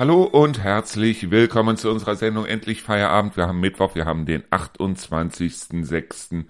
[0.00, 3.36] Hallo und herzlich willkommen zu unserer Sendung Endlich Feierabend.
[3.36, 6.46] Wir haben Mittwoch, wir haben den 28.06.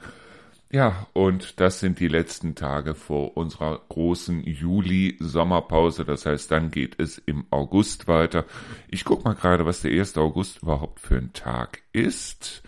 [0.70, 6.04] Ja, und das sind die letzten Tage vor unserer großen Juli-Sommerpause.
[6.04, 8.44] Das heißt, dann geht es im August weiter.
[8.86, 10.16] Ich guck mal gerade, was der 1.
[10.16, 12.62] August überhaupt für ein Tag ist.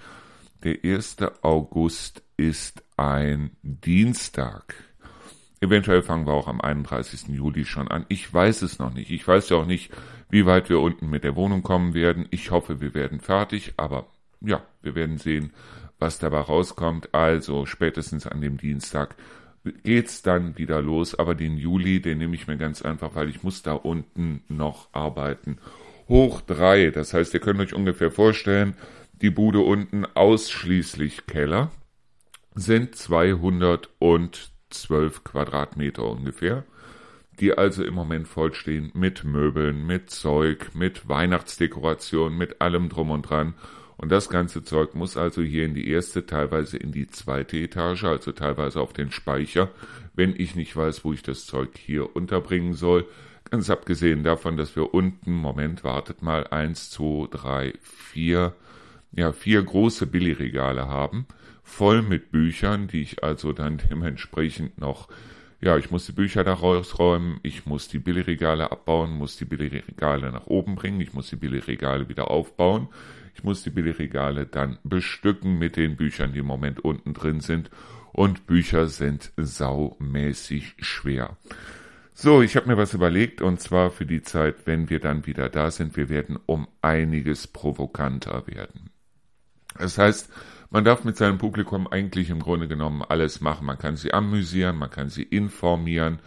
[0.64, 1.18] Der 1.
[1.42, 4.74] August ist ein Dienstag.
[5.62, 7.28] Eventuell fangen wir auch am 31.
[7.28, 8.04] Juli schon an.
[8.08, 9.12] Ich weiß es noch nicht.
[9.12, 9.92] Ich weiß ja auch nicht,
[10.28, 12.26] wie weit wir unten mit der Wohnung kommen werden.
[12.30, 14.08] Ich hoffe, wir werden fertig, aber
[14.40, 15.52] ja, wir werden sehen,
[16.00, 17.14] was dabei rauskommt.
[17.14, 19.14] Also spätestens an dem Dienstag
[19.84, 23.44] geht's dann wieder los, aber den Juli, den nehme ich mir ganz einfach, weil ich
[23.44, 25.58] muss da unten noch arbeiten.
[26.08, 28.74] Hoch drei, das heißt, ihr könnt euch ungefähr vorstellen,
[29.12, 31.70] die Bude unten ausschließlich Keller
[32.56, 32.96] sind
[34.72, 36.64] 212 Quadratmeter ungefähr,
[37.40, 43.22] die also im Moment vollstehen mit Möbeln, mit Zeug, mit Weihnachtsdekoration, mit allem drum und
[43.22, 43.54] dran
[44.02, 48.02] und das ganze Zeug muss also hier in die erste, teilweise in die zweite Etage,
[48.02, 49.70] also teilweise auf den Speicher,
[50.14, 53.06] wenn ich nicht weiß, wo ich das Zeug hier unterbringen soll.
[53.48, 58.54] Ganz abgesehen davon, dass wir unten, Moment, wartet mal, eins, zwei, drei, vier,
[59.12, 61.26] ja, vier große Billigregale haben,
[61.72, 65.08] voll mit Büchern, die ich also dann dementsprechend noch
[65.62, 70.32] ja, ich muss die Bücher da rausräumen, ich muss die Billigregale abbauen, muss die Billigregale
[70.32, 72.88] nach oben bringen, ich muss die Billigregale wieder aufbauen,
[73.36, 77.70] ich muss die Billigregale dann bestücken mit den Büchern, die im Moment unten drin sind.
[78.12, 81.36] Und Bücher sind saumäßig schwer.
[82.12, 85.48] So, ich habe mir was überlegt und zwar für die Zeit, wenn wir dann wieder
[85.48, 88.90] da sind, wir werden um einiges provokanter werden.
[89.78, 90.28] Das heißt,
[90.72, 93.66] man darf mit seinem Publikum eigentlich im Grunde genommen alles machen.
[93.66, 96.18] Man kann sie amüsieren, man kann sie informieren,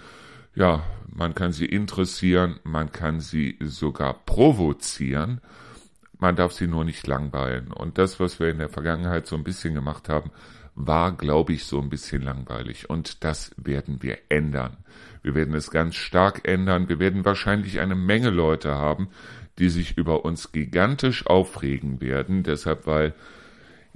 [0.55, 5.41] ja, man kann sie interessieren, man kann sie sogar provozieren
[6.19, 7.71] man darf sie nur nicht langweilen.
[7.71, 10.31] Und das, was wir in der Vergangenheit so ein bisschen gemacht haben,
[10.75, 12.89] war, glaube ich, so ein bisschen langweilig.
[12.89, 14.77] Und das werden wir ändern.
[15.21, 16.89] Wir werden es ganz stark ändern.
[16.89, 19.09] Wir werden wahrscheinlich eine Menge Leute haben,
[19.57, 22.43] die sich über uns gigantisch aufregen werden.
[22.43, 23.13] Deshalb, weil,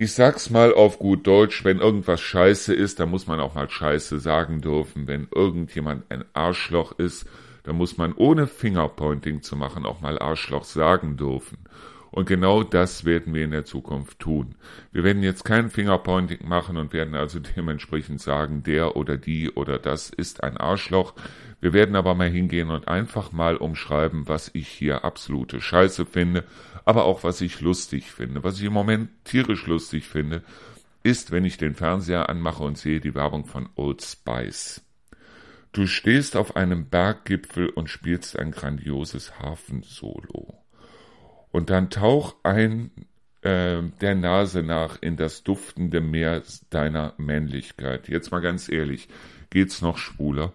[0.01, 3.69] ich sag's mal auf gut Deutsch, wenn irgendwas scheiße ist, dann muss man auch mal
[3.69, 5.07] scheiße sagen dürfen.
[5.07, 7.27] Wenn irgendjemand ein Arschloch ist,
[7.63, 11.57] dann muss man ohne Fingerpointing zu machen auch mal Arschloch sagen dürfen.
[12.11, 14.55] Und genau das werden wir in der Zukunft tun.
[14.93, 19.79] Wir werden jetzt kein Fingerpointing machen und werden also dementsprechend sagen, der oder die oder
[19.79, 21.13] das ist ein Arschloch.
[21.59, 26.45] Wir werden aber mal hingehen und einfach mal umschreiben, was ich hier absolute Scheiße finde,
[26.89, 28.43] aber auch was ich lustig finde.
[28.43, 30.41] Was ich im Moment tierisch lustig finde,
[31.03, 34.81] ist, wenn ich den Fernseher anmache und sehe die Werbung von Old Spice.
[35.71, 40.63] Du stehst auf einem Berggipfel und spielst ein grandioses Hafensolo
[41.51, 42.89] und dann tauch ein
[43.43, 46.41] äh, der Nase nach in das duftende Meer
[46.71, 48.09] deiner Männlichkeit.
[48.09, 49.09] Jetzt mal ganz ehrlich,
[49.51, 50.53] geht's noch schwuler?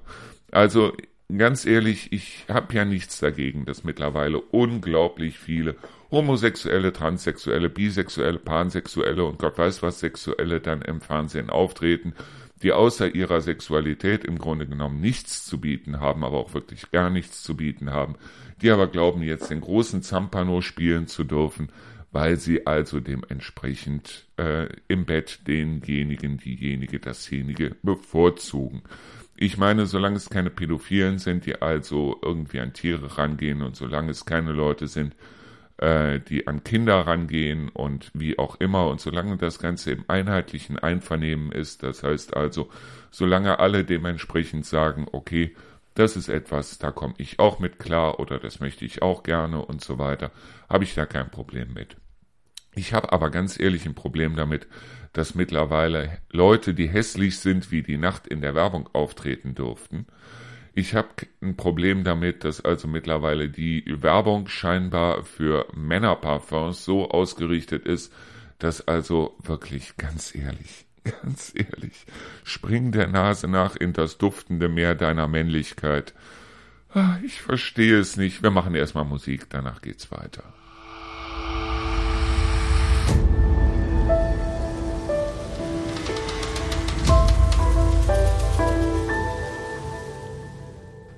[0.51, 0.95] Also
[1.39, 5.77] ganz ehrlich, ich habe ja nichts dagegen, dass mittlerweile unglaublich viele
[6.15, 12.15] homosexuelle, transsexuelle, bisexuelle, pansexuelle und Gott weiß was sexuelle dann im Fernsehen auftreten,
[12.63, 17.11] die außer ihrer Sexualität im Grunde genommen nichts zu bieten haben, aber auch wirklich gar
[17.11, 18.17] nichts zu bieten haben
[18.63, 21.71] die aber glauben jetzt den großen Zampano spielen zu dürfen,
[22.13, 28.83] weil sie also dementsprechend äh, im Bett denjenigen, diejenige, dasjenige bevorzugen.
[29.37, 34.13] Ich meine, solange es keine Pädophilen sind, die also irgendwie an Tiere rangehen und solange
[34.13, 35.17] es keine Leute sind,
[35.79, 40.79] äh, die an Kinder rangehen und wie auch immer und solange das Ganze im einheitlichen
[40.79, 42.71] Einvernehmen ist, das heißt also,
[43.11, 45.55] solange alle dementsprechend sagen, okay,
[45.95, 49.65] das ist etwas, da komme ich auch mit klar oder das möchte ich auch gerne
[49.65, 50.31] und so weiter,
[50.69, 51.97] habe ich da kein Problem mit.
[52.75, 54.67] Ich habe aber ganz ehrlich ein Problem damit,
[55.13, 60.07] dass mittlerweile Leute, die hässlich sind, wie die Nacht in der Werbung auftreten durften.
[60.75, 61.09] Ich habe
[61.41, 68.13] ein Problem damit, dass also mittlerweile die Werbung scheinbar für Männerparfums so ausgerichtet ist,
[68.59, 70.85] dass also wirklich ganz ehrlich,
[71.23, 72.07] Ganz ehrlich,
[72.45, 76.15] spring der Nase nach in das duftende Meer deiner Männlichkeit.
[76.95, 78.43] Ah, ich verstehe es nicht.
[78.43, 80.55] Wir machen erstmal Musik, danach geht's weiter.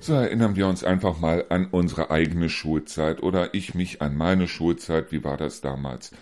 [0.07, 4.47] So erinnern wir uns einfach mal an unsere eigene Schulzeit oder ich mich an meine
[4.47, 5.11] Schulzeit.
[5.11, 6.13] Wie war das damals?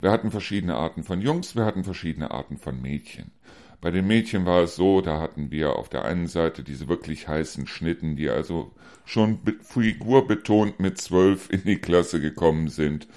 [0.00, 3.32] Wir hatten verschiedene Arten von Jungs, wir hatten verschiedene Arten von Mädchen.
[3.80, 7.26] Bei den Mädchen war es so, da hatten wir auf der einen Seite diese wirklich
[7.26, 8.70] heißen Schnitten, die also
[9.04, 13.08] schon figurbetont mit zwölf in die Klasse gekommen sind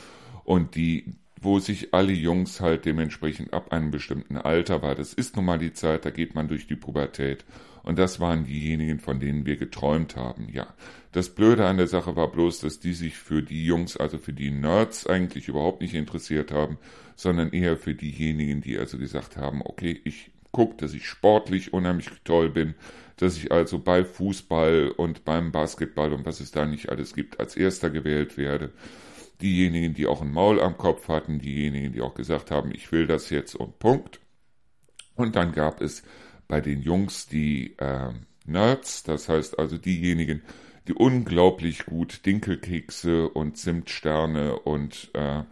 [0.44, 4.96] und die, wo sich alle Jungs halt dementsprechend ab einem bestimmten Alter war.
[4.96, 7.46] Das ist nun mal die Zeit, da geht man durch die Pubertät.
[7.86, 10.74] Und das waren diejenigen, von denen wir geträumt haben, ja.
[11.12, 14.34] Das Blöde an der Sache war bloß, dass die sich für die Jungs, also für
[14.34, 16.80] die Nerds eigentlich überhaupt nicht interessiert haben,
[17.16, 22.10] sondern eher für diejenigen, die also gesagt haben, okay, ich gucke, dass ich sportlich unheimlich
[22.24, 22.74] toll bin,
[23.18, 27.40] dass ich also bei Fußball und beim Basketball und was es da nicht alles gibt,
[27.40, 28.72] als erster gewählt werde.
[29.42, 33.06] Diejenigen, die auch ein Maul am Kopf hatten, diejenigen, die auch gesagt haben, ich will
[33.06, 34.20] das jetzt und Punkt.
[35.16, 36.04] Und dann gab es
[36.48, 38.12] bei den Jungs die äh,
[38.46, 40.42] Nerds, das heißt also diejenigen,
[40.88, 45.44] die unglaublich gut Dinkelkekse und Zimtsterne und äh,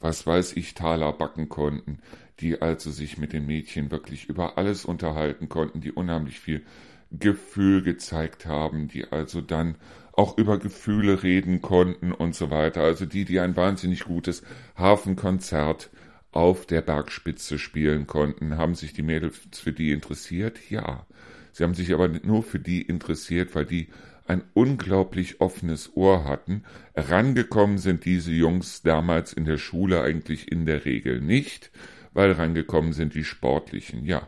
[0.00, 1.98] was weiß ich, Taler backen konnten,
[2.40, 6.62] die also sich mit den Mädchen wirklich über alles unterhalten konnten, die unheimlich viel
[7.10, 9.76] Gefühl gezeigt haben, die also dann
[10.12, 12.82] auch über Gefühle reden konnten und so weiter.
[12.82, 14.42] Also die, die ein wahnsinnig gutes
[14.76, 15.90] Hafenkonzert
[16.38, 18.56] auf der Bergspitze spielen konnten.
[18.56, 20.70] Haben sich die Mädels für die interessiert?
[20.70, 21.06] Ja.
[21.52, 23.88] Sie haben sich aber nur für die interessiert, weil die
[24.26, 26.64] ein unglaublich offenes Ohr hatten.
[26.94, 31.70] Rangekommen sind diese Jungs damals in der Schule eigentlich in der Regel nicht
[32.18, 34.26] weil reingekommen sind die Sportlichen, ja.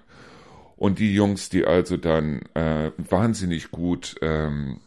[0.77, 4.81] Und die Jungs, die also dann äh, wahnsinnig gut ähm,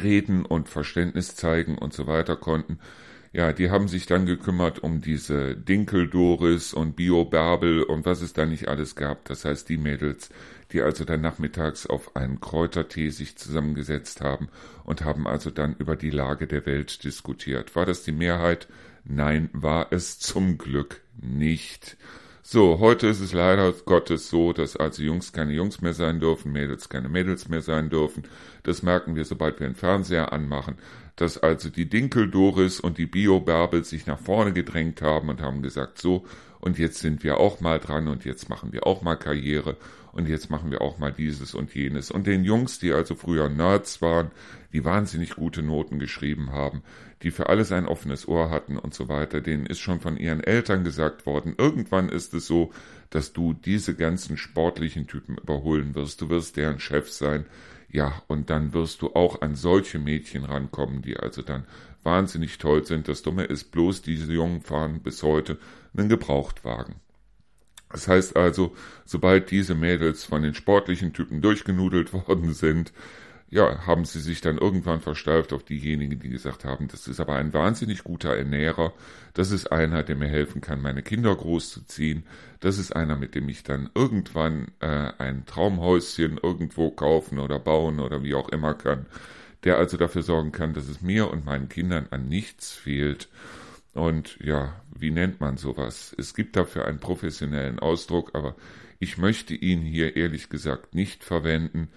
[0.00, 2.78] reden und Verständnis zeigen und so weiter konnten,
[3.32, 8.44] ja, die haben sich dann gekümmert um diese Dinkel-Doris und Bio-Bärbel und was es da
[8.44, 9.24] nicht alles gab.
[9.24, 10.28] Das heißt, die Mädels,
[10.72, 14.48] die also dann nachmittags auf einen Kräutertee sich zusammengesetzt haben
[14.84, 17.74] und haben also dann über die Lage der Welt diskutiert.
[17.74, 18.68] War das die Mehrheit?
[19.04, 21.96] Nein, war es zum Glück nicht.
[22.44, 26.52] So, heute ist es leider Gottes so, dass also Jungs keine Jungs mehr sein dürfen,
[26.52, 28.24] Mädels keine Mädels mehr sein dürfen.
[28.64, 30.76] Das merken wir, sobald wir den Fernseher anmachen,
[31.16, 35.98] dass also die Dinkel-Doris und die Bio-Bärbel sich nach vorne gedrängt haben und haben gesagt,
[35.98, 36.24] so,
[36.60, 39.76] und jetzt sind wir auch mal dran und jetzt machen wir auch mal Karriere
[40.12, 42.10] und jetzt machen wir auch mal dieses und jenes.
[42.10, 44.30] Und den Jungs, die also früher Nerds waren,
[44.72, 46.82] die wahnsinnig gute Noten geschrieben haben,
[47.22, 50.42] die für alles ein offenes Ohr hatten und so weiter, denen ist schon von ihren
[50.42, 52.72] Eltern gesagt worden, irgendwann ist es so,
[53.10, 57.46] dass du diese ganzen sportlichen Typen überholen wirst, du wirst deren Chef sein,
[57.92, 61.64] ja, und dann wirst du auch an solche Mädchen rankommen, die also dann
[62.02, 63.06] wahnsinnig toll sind.
[63.06, 65.58] Das Dumme ist bloß, diese Jungen fahren bis heute
[65.94, 66.96] einen Gebrauchtwagen.
[67.90, 68.74] Das heißt also,
[69.04, 72.94] sobald diese Mädels von den sportlichen Typen durchgenudelt worden sind,
[73.52, 77.34] ja, haben sie sich dann irgendwann versteift auf diejenigen, die gesagt haben, das ist aber
[77.34, 78.94] ein wahnsinnig guter Ernährer,
[79.34, 82.24] das ist einer, der mir helfen kann, meine Kinder großzuziehen,
[82.60, 88.00] das ist einer, mit dem ich dann irgendwann äh, ein Traumhäuschen irgendwo kaufen oder bauen
[88.00, 89.04] oder wie auch immer kann,
[89.64, 93.28] der also dafür sorgen kann, dass es mir und meinen Kindern an nichts fehlt.
[93.92, 96.14] Und ja, wie nennt man sowas?
[96.16, 98.56] Es gibt dafür einen professionellen Ausdruck, aber
[98.98, 101.90] ich möchte ihn hier ehrlich gesagt nicht verwenden,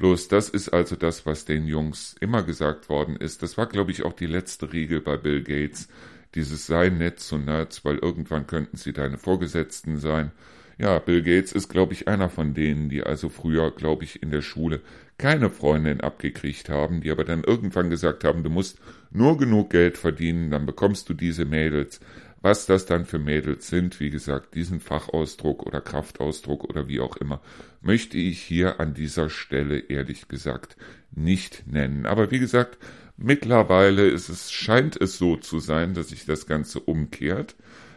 [0.00, 3.42] Bloß das ist also das, was den Jungs immer gesagt worden ist.
[3.42, 5.88] Das war, glaube ich, auch die letzte Regel bei Bill Gates.
[6.34, 10.30] Dieses sei nett zu Nerds, weil irgendwann könnten sie deine Vorgesetzten sein.
[10.78, 14.30] Ja, Bill Gates ist, glaube ich, einer von denen, die also früher, glaube ich, in
[14.30, 14.80] der Schule
[15.18, 18.78] keine Freundin abgekriegt haben, die aber dann irgendwann gesagt haben, du musst
[19.10, 22.00] nur genug Geld verdienen, dann bekommst du diese Mädels.
[22.42, 27.16] Was das dann für Mädels sind, wie gesagt, diesen Fachausdruck oder Kraftausdruck oder wie auch
[27.16, 27.42] immer,
[27.82, 30.76] möchte ich hier an dieser Stelle ehrlich gesagt
[31.10, 32.06] nicht nennen.
[32.06, 32.78] Aber wie gesagt,
[33.18, 37.56] mittlerweile ist es, scheint es so zu sein, dass sich das Ganze umkehrt.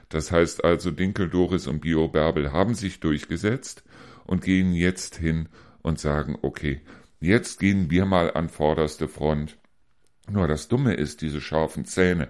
[0.10, 3.84] Das heißt also, Dinkel, Doris und Bio Bärbel haben sich durchgesetzt
[4.26, 5.48] und gehen jetzt hin
[5.82, 6.82] und sagen, okay,
[7.22, 9.58] jetzt gehen wir mal an vorderste Front.
[10.30, 12.30] Nur das Dumme ist, diese scharfen Zähne,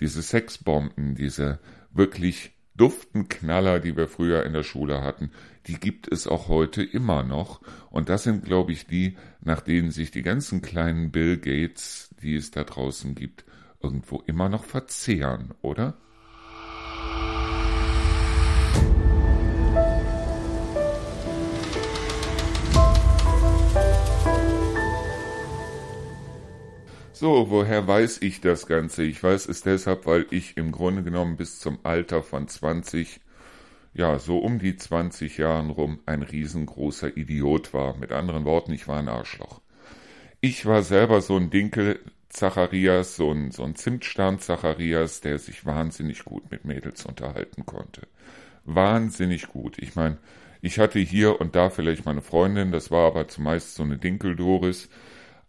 [0.00, 1.58] diese Sexbomben, diese
[1.92, 5.30] wirklich duften Knaller, die wir früher in der Schule hatten,
[5.66, 7.60] die gibt es auch heute immer noch.
[7.90, 12.36] Und das sind, glaube ich, die, nach denen sich die ganzen kleinen Bill Gates, die
[12.36, 13.44] es da draußen gibt,
[13.82, 15.96] irgendwo immer noch verzehren, oder?
[27.18, 29.02] So, woher weiß ich das Ganze?
[29.02, 33.20] Ich weiß es deshalb, weil ich im Grunde genommen bis zum Alter von 20,
[33.94, 37.96] ja, so um die 20 Jahren rum ein riesengroßer Idiot war.
[37.96, 39.62] Mit anderen Worten, ich war ein Arschloch.
[40.42, 45.64] Ich war selber so ein Dinkel Zacharias, so ein, so ein Zimtstern Zacharias, der sich
[45.64, 48.02] wahnsinnig gut mit Mädels unterhalten konnte.
[48.66, 49.78] Wahnsinnig gut.
[49.78, 50.18] Ich meine,
[50.60, 54.90] ich hatte hier und da vielleicht meine Freundin, das war aber zumeist so eine Dinkel-Doris,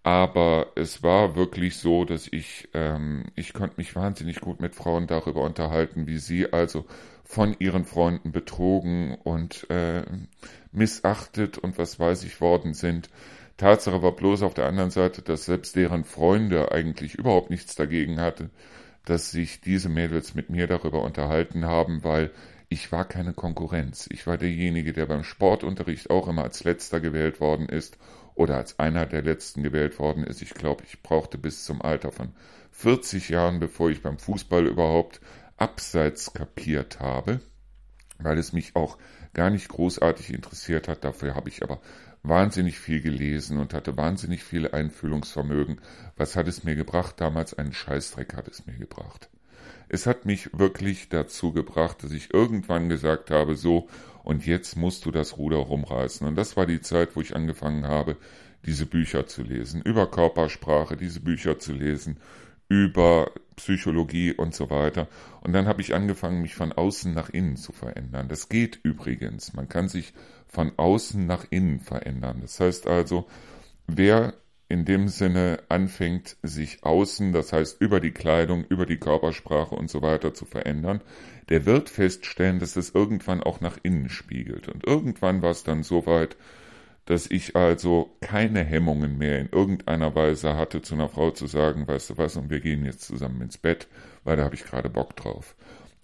[0.07, 5.05] aber es war wirklich so, dass ich, ähm, ich konnte mich wahnsinnig gut mit Frauen
[5.05, 6.85] darüber unterhalten, wie sie also
[7.25, 10.03] von ihren Freunden betrogen und äh,
[10.71, 13.09] missachtet und was weiß ich worden sind.
[13.57, 18.21] Tatsache war bloß auf der anderen Seite, dass selbst deren Freunde eigentlich überhaupt nichts dagegen
[18.21, 18.49] hatte,
[19.03, 22.31] dass sich diese Mädels mit mir darüber unterhalten haben, weil
[22.69, 24.07] ich war keine Konkurrenz.
[24.09, 27.97] Ich war derjenige, der beim Sportunterricht auch immer als letzter gewählt worden ist
[28.37, 30.41] oder als einer der letzten gewählt worden ist.
[30.41, 32.33] Ich glaube, ich brauchte bis zum Alter von
[32.71, 35.19] 40 Jahren, bevor ich beim Fußball überhaupt
[35.57, 37.39] abseits kapiert habe,
[38.19, 38.97] weil es mich auch
[39.33, 41.03] gar nicht großartig interessiert hat.
[41.03, 41.81] Dafür habe ich aber
[42.21, 45.81] wahnsinnig viel gelesen und hatte wahnsinnig viel Einfühlungsvermögen.
[46.15, 47.15] Was hat es mir gebracht?
[47.19, 49.29] Damals einen Scheißdreck hat es mir gebracht.
[49.89, 53.87] Es hat mich wirklich dazu gebracht, dass ich irgendwann gesagt habe, so,
[54.27, 56.27] und jetzt musst du das Ruder rumreißen.
[56.27, 58.17] Und das war die Zeit, wo ich angefangen habe,
[58.65, 62.19] diese Bücher zu lesen, über Körpersprache, diese Bücher zu lesen,
[62.67, 65.07] über Psychologie und so weiter.
[65.39, 68.27] Und dann habe ich angefangen, mich von außen nach innen zu verändern.
[68.27, 69.53] Das geht übrigens.
[69.53, 70.13] Man kann sich
[70.45, 72.39] von außen nach innen verändern.
[72.41, 73.27] Das heißt also,
[73.87, 74.33] wer
[74.69, 79.89] in dem Sinne anfängt, sich außen, das heißt über die Kleidung, über die Körpersprache und
[79.89, 81.01] so weiter zu verändern,
[81.49, 84.67] der wird feststellen, dass es irgendwann auch nach innen spiegelt.
[84.67, 86.35] Und irgendwann war es dann so weit,
[87.05, 91.87] dass ich also keine Hemmungen mehr in irgendeiner Weise hatte, zu einer Frau zu sagen,
[91.87, 93.87] weißt du was, und wir gehen jetzt zusammen ins Bett,
[94.25, 95.55] weil da habe ich gerade Bock drauf.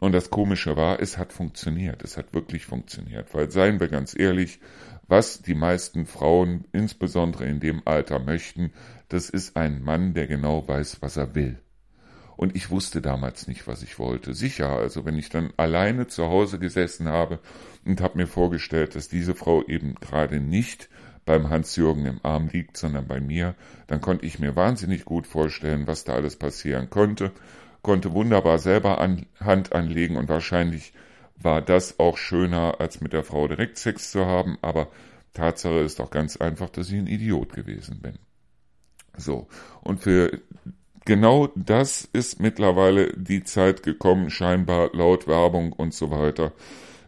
[0.03, 2.03] Und das Komische war, es hat funktioniert.
[2.03, 3.33] Es hat wirklich funktioniert.
[3.33, 4.59] Weil, seien wir ganz ehrlich,
[5.13, 8.73] was die meisten Frauen, insbesondere in dem Alter, möchten,
[9.09, 11.59] das ist ein Mann, der genau weiß, was er will.
[12.35, 14.33] Und ich wusste damals nicht, was ich wollte.
[14.33, 17.37] Sicher, also wenn ich dann alleine zu Hause gesessen habe
[17.85, 20.89] und habe mir vorgestellt, dass diese Frau eben gerade nicht
[21.25, 23.53] beim Hans-Jürgen im Arm liegt, sondern bei mir,
[23.85, 27.31] dann konnte ich mir wahnsinnig gut vorstellen, was da alles passieren konnte
[27.83, 30.93] konnte wunderbar selber an, Hand anlegen und wahrscheinlich
[31.43, 34.89] war das auch schöner, als mit der Frau direkt Sex zu haben, aber
[35.33, 38.19] Tatsache ist doch ganz einfach, dass ich ein Idiot gewesen bin.
[39.17, 39.47] So,
[39.81, 40.39] und für
[41.05, 46.51] genau das ist mittlerweile die Zeit gekommen, scheinbar laut Werbung und so weiter,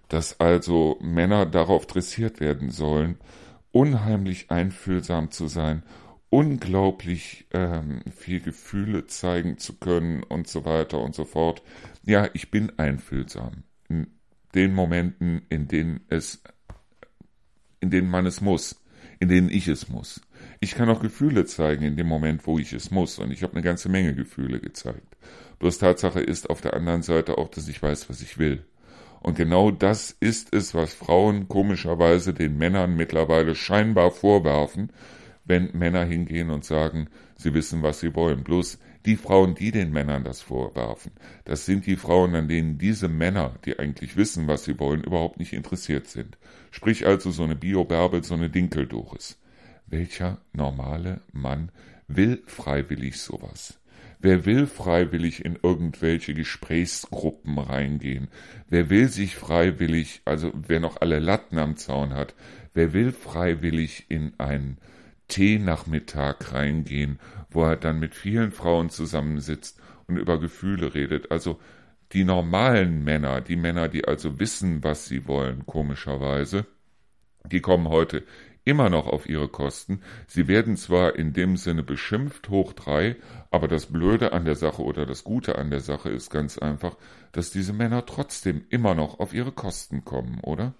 [0.10, 3.18] dass also Männer darauf dressiert werden sollen,
[3.72, 5.84] unheimlich einfühlsam zu sein
[6.36, 11.62] unglaublich ähm, viel Gefühle zeigen zu können und so weiter und so fort.
[12.04, 14.08] Ja, ich bin einfühlsam in
[14.56, 16.42] den Momenten, in denen es,
[17.82, 18.82] in denen man es muss,
[19.20, 20.22] in denen ich es muss.
[20.60, 23.20] Ich kann auch Gefühle zeigen in dem Moment, wo ich es muss.
[23.20, 25.18] Und ich habe eine ganze Menge Gefühle gezeigt.
[25.60, 28.66] Bloß Tatsache ist auf der anderen Seite auch, dass ich weiß, was ich will.
[29.22, 34.92] Und genau das ist es, was Frauen komischerweise den Männern mittlerweile scheinbar vorwerfen,
[35.46, 38.44] wenn Männer hingehen und sagen, sie wissen, was sie wollen.
[38.44, 41.12] Bloß die Frauen, die den Männern das vorwerfen,
[41.44, 45.40] das sind die Frauen, an denen diese Männer, die eigentlich wissen, was sie wollen, überhaupt
[45.40, 46.38] nicht interessiert sind.
[46.72, 49.40] Sprich also so eine Bio-Bärbel, so eine Dinkeldoris.
[49.88, 51.72] Welcher normale Mann
[52.08, 53.80] will freiwillig sowas?
[54.20, 58.30] Wer will freiwillig in irgendwelche Gesprächsgruppen reingehen?
[58.70, 62.34] Wer will sich freiwillig, also wer noch alle Latten am Zaun hat,
[62.74, 64.78] wer will freiwillig in ein
[65.28, 67.20] Teenachmittag reingehen,
[67.56, 71.32] wo er dann mit vielen Frauen zusammensitzt und über Gefühle redet.
[71.32, 71.60] Also
[72.12, 76.66] die normalen Männer, die Männer, die also wissen, was sie wollen, komischerweise,
[77.46, 78.24] die kommen heute
[78.64, 80.02] immer noch auf ihre Kosten.
[80.28, 83.16] Sie werden zwar in dem Sinne beschimpft hoch drei,
[83.52, 86.98] aber das Blöde an der Sache oder das Gute an der Sache ist ganz einfach,
[87.32, 90.74] dass diese Männer trotzdem immer noch auf ihre Kosten kommen, oder?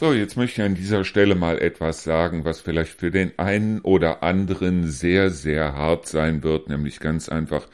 [0.00, 3.80] So, jetzt möchte ich an dieser Stelle mal etwas sagen, was vielleicht für den einen
[3.80, 7.66] oder anderen sehr, sehr hart sein wird, nämlich ganz einfach,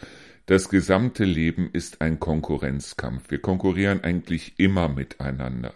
[0.46, 3.30] das gesamte Leben ist ein Konkurrenzkampf.
[3.30, 5.74] Wir konkurrieren eigentlich immer miteinander.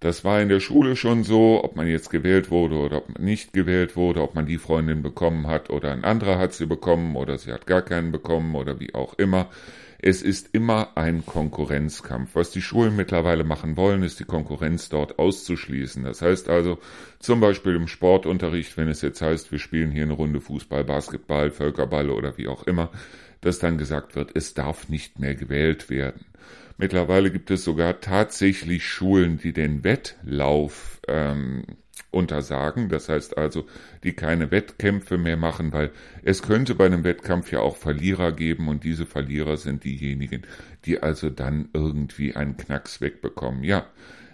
[0.00, 3.24] Das war in der Schule schon so, ob man jetzt gewählt wurde oder ob man
[3.24, 7.16] nicht gewählt wurde, ob man die Freundin bekommen hat oder ein anderer hat sie bekommen
[7.16, 9.48] oder sie hat gar keinen bekommen oder wie auch immer.
[10.02, 12.34] Es ist immer ein Konkurrenzkampf.
[12.34, 16.04] Was die Schulen mittlerweile machen wollen, ist die Konkurrenz dort auszuschließen.
[16.04, 16.78] Das heißt also
[17.18, 21.50] zum Beispiel im Sportunterricht, wenn es jetzt heißt, wir spielen hier eine Runde Fußball, Basketball,
[21.50, 22.90] Völkerball oder wie auch immer,
[23.42, 26.24] dass dann gesagt wird, es darf nicht mehr gewählt werden.
[26.78, 31.64] Mittlerweile gibt es sogar tatsächlich Schulen, die den Wettlauf ähm,
[32.10, 32.88] untersagen.
[32.88, 33.66] Das heißt also,
[34.04, 35.90] die keine Wettkämpfe mehr machen, weil
[36.22, 40.42] es könnte bei einem Wettkampf ja auch Verlierer geben und diese Verlierer sind diejenigen,
[40.84, 43.64] die also dann irgendwie einen Knacks wegbekommen.
[43.64, 43.86] Ja,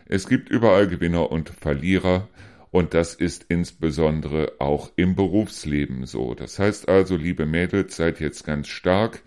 [0.07, 2.29] es gibt überall Gewinner und Verlierer.
[2.73, 6.35] Und das ist insbesondere auch im Berufsleben so.
[6.35, 9.23] Das heißt also, liebe Mädels, seid jetzt ganz stark.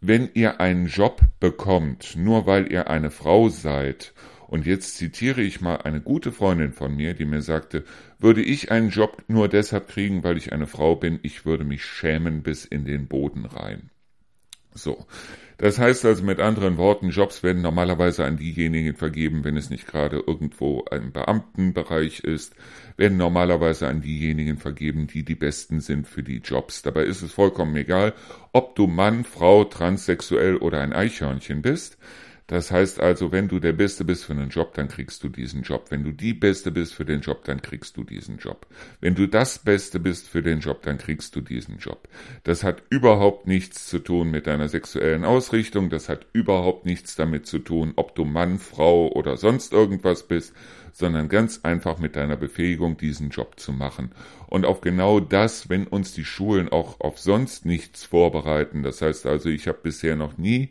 [0.00, 4.12] Wenn ihr einen Job bekommt, nur weil ihr eine Frau seid
[4.46, 7.84] und jetzt zitiere ich mal eine gute Freundin von mir, die mir sagte,
[8.18, 11.84] würde ich einen Job nur deshalb kriegen, weil ich eine Frau bin, ich würde mich
[11.84, 13.90] schämen bis in den Boden rein.
[14.74, 15.06] So.
[15.58, 19.86] Das heißt also mit anderen Worten, Jobs werden normalerweise an diejenigen vergeben, wenn es nicht
[19.86, 22.54] gerade irgendwo ein Beamtenbereich ist,
[22.98, 26.82] werden normalerweise an diejenigen vergeben, die die Besten sind für die Jobs.
[26.82, 28.12] Dabei ist es vollkommen egal,
[28.52, 31.96] ob du Mann, Frau, transsexuell oder ein Eichhörnchen bist.
[32.46, 35.62] Das heißt also, wenn du der Beste bist für einen Job, dann kriegst du diesen
[35.62, 35.86] Job.
[35.90, 38.66] Wenn du die Beste bist für den Job, dann kriegst du diesen Job.
[39.00, 42.08] Wenn du das Beste bist für den Job, dann kriegst du diesen Job.
[42.44, 45.90] Das hat überhaupt nichts zu tun mit deiner sexuellen Ausrichtung.
[45.90, 50.54] Das hat überhaupt nichts damit zu tun, ob du Mann, Frau oder sonst irgendwas bist,
[50.92, 54.12] sondern ganz einfach mit deiner Befähigung, diesen Job zu machen.
[54.46, 58.84] Und auf genau das, wenn uns die Schulen auch auf sonst nichts vorbereiten.
[58.84, 60.70] Das heißt also, ich habe bisher noch nie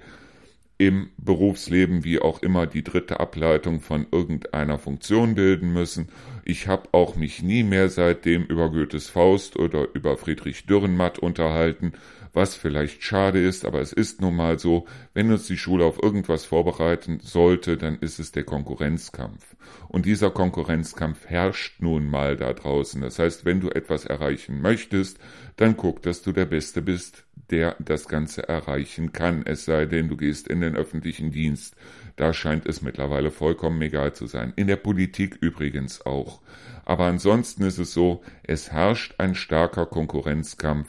[0.78, 6.10] im Berufsleben wie auch immer die dritte Ableitung von irgendeiner Funktion bilden müssen.
[6.44, 11.94] Ich habe auch mich nie mehr seitdem über Goethes Faust oder über Friedrich Dürrenmatt unterhalten,
[12.36, 16.02] was vielleicht schade ist, aber es ist nun mal so, wenn uns die Schule auf
[16.02, 19.56] irgendwas vorbereiten sollte, dann ist es der Konkurrenzkampf.
[19.88, 23.02] Und dieser Konkurrenzkampf herrscht nun mal da draußen.
[23.02, 25.20] Das heißt, wenn du etwas erreichen möchtest,
[25.56, 30.10] dann guck, dass du der Beste bist, der das Ganze erreichen kann, es sei denn,
[30.10, 31.76] du gehst in den öffentlichen Dienst.
[32.16, 34.54] Da scheint es mittlerweile vollkommen egal zu sein.
[34.56, 36.42] In der Politik übrigens auch.
[36.86, 40.88] Aber ansonsten ist es so, es herrscht ein starker Konkurrenzkampf.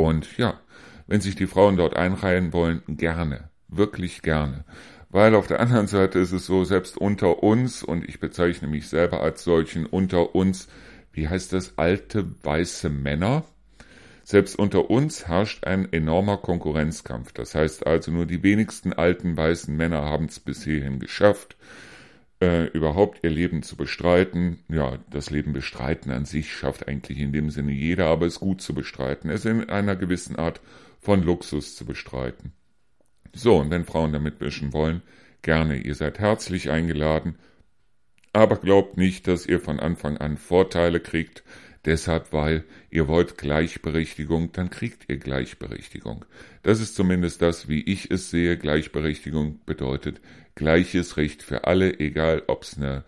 [0.00, 0.58] Und ja,
[1.06, 4.64] wenn sich die Frauen dort einreihen wollen, gerne, wirklich gerne.
[5.10, 8.88] Weil auf der anderen Seite ist es so, selbst unter uns, und ich bezeichne mich
[8.88, 10.68] selber als solchen, unter uns,
[11.12, 13.44] wie heißt das, alte weiße Männer,
[14.24, 17.32] selbst unter uns herrscht ein enormer Konkurrenzkampf.
[17.32, 21.56] Das heißt also, nur die wenigsten alten weißen Männer haben es bis hierhin geschafft,
[22.40, 24.58] äh, überhaupt ihr Leben zu bestreiten.
[24.68, 28.60] Ja, das Leben bestreiten an sich schafft eigentlich in dem Sinne jeder, aber es gut
[28.62, 30.60] zu bestreiten, es in einer gewissen Art
[30.98, 32.52] von Luxus zu bestreiten.
[33.32, 35.02] So, und wenn Frauen damit mischen wollen,
[35.42, 37.36] gerne, ihr seid herzlich eingeladen,
[38.32, 41.42] aber glaubt nicht, dass ihr von Anfang an Vorteile kriegt,
[41.86, 46.26] Deshalb, weil ihr wollt Gleichberechtigung, dann kriegt ihr Gleichberechtigung.
[46.62, 48.58] Das ist zumindest das, wie ich es sehe.
[48.58, 50.20] Gleichberechtigung bedeutet
[50.54, 53.04] gleiches Recht für alle, egal ob es eine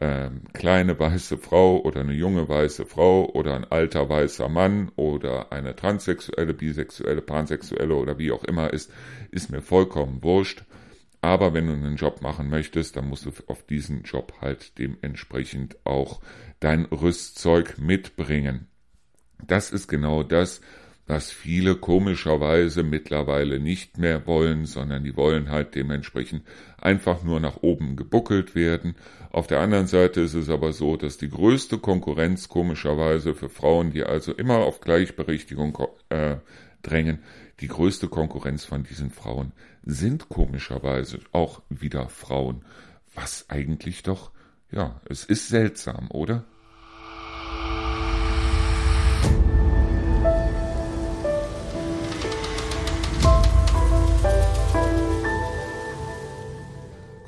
[0.00, 5.52] ähm, kleine weiße Frau oder eine junge weiße Frau oder ein alter weißer Mann oder
[5.52, 8.90] eine transsexuelle, bisexuelle, pansexuelle oder wie auch immer ist,
[9.30, 10.64] ist mir vollkommen wurscht.
[11.20, 15.76] Aber wenn du einen Job machen möchtest, dann musst du auf diesen Job halt dementsprechend
[15.84, 16.20] auch
[16.60, 18.68] dein Rüstzeug mitbringen.
[19.46, 20.60] Das ist genau das,
[21.10, 26.44] was viele komischerweise mittlerweile nicht mehr wollen, sondern die wollen halt dementsprechend
[26.78, 28.94] einfach nur nach oben gebuckelt werden.
[29.32, 33.90] Auf der anderen Seite ist es aber so, dass die größte Konkurrenz komischerweise für Frauen,
[33.90, 35.76] die also immer auf Gleichberechtigung
[36.10, 36.36] äh,
[36.82, 37.20] drängen,
[37.60, 42.64] die größte Konkurrenz von diesen Frauen sind komischerweise auch wieder Frauen.
[43.14, 44.30] Was eigentlich doch,
[44.70, 46.44] ja, es ist seltsam, oder?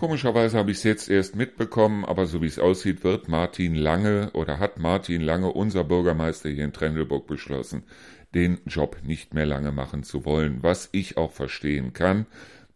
[0.02, 4.30] Komischerweise habe ich es jetzt erst mitbekommen, aber so wie es aussieht, wird Martin Lange
[4.32, 7.84] oder hat Martin Lange, unser Bürgermeister hier in Trendelburg, beschlossen,
[8.34, 12.26] den Job nicht mehr lange machen zu wollen, was ich auch verstehen kann.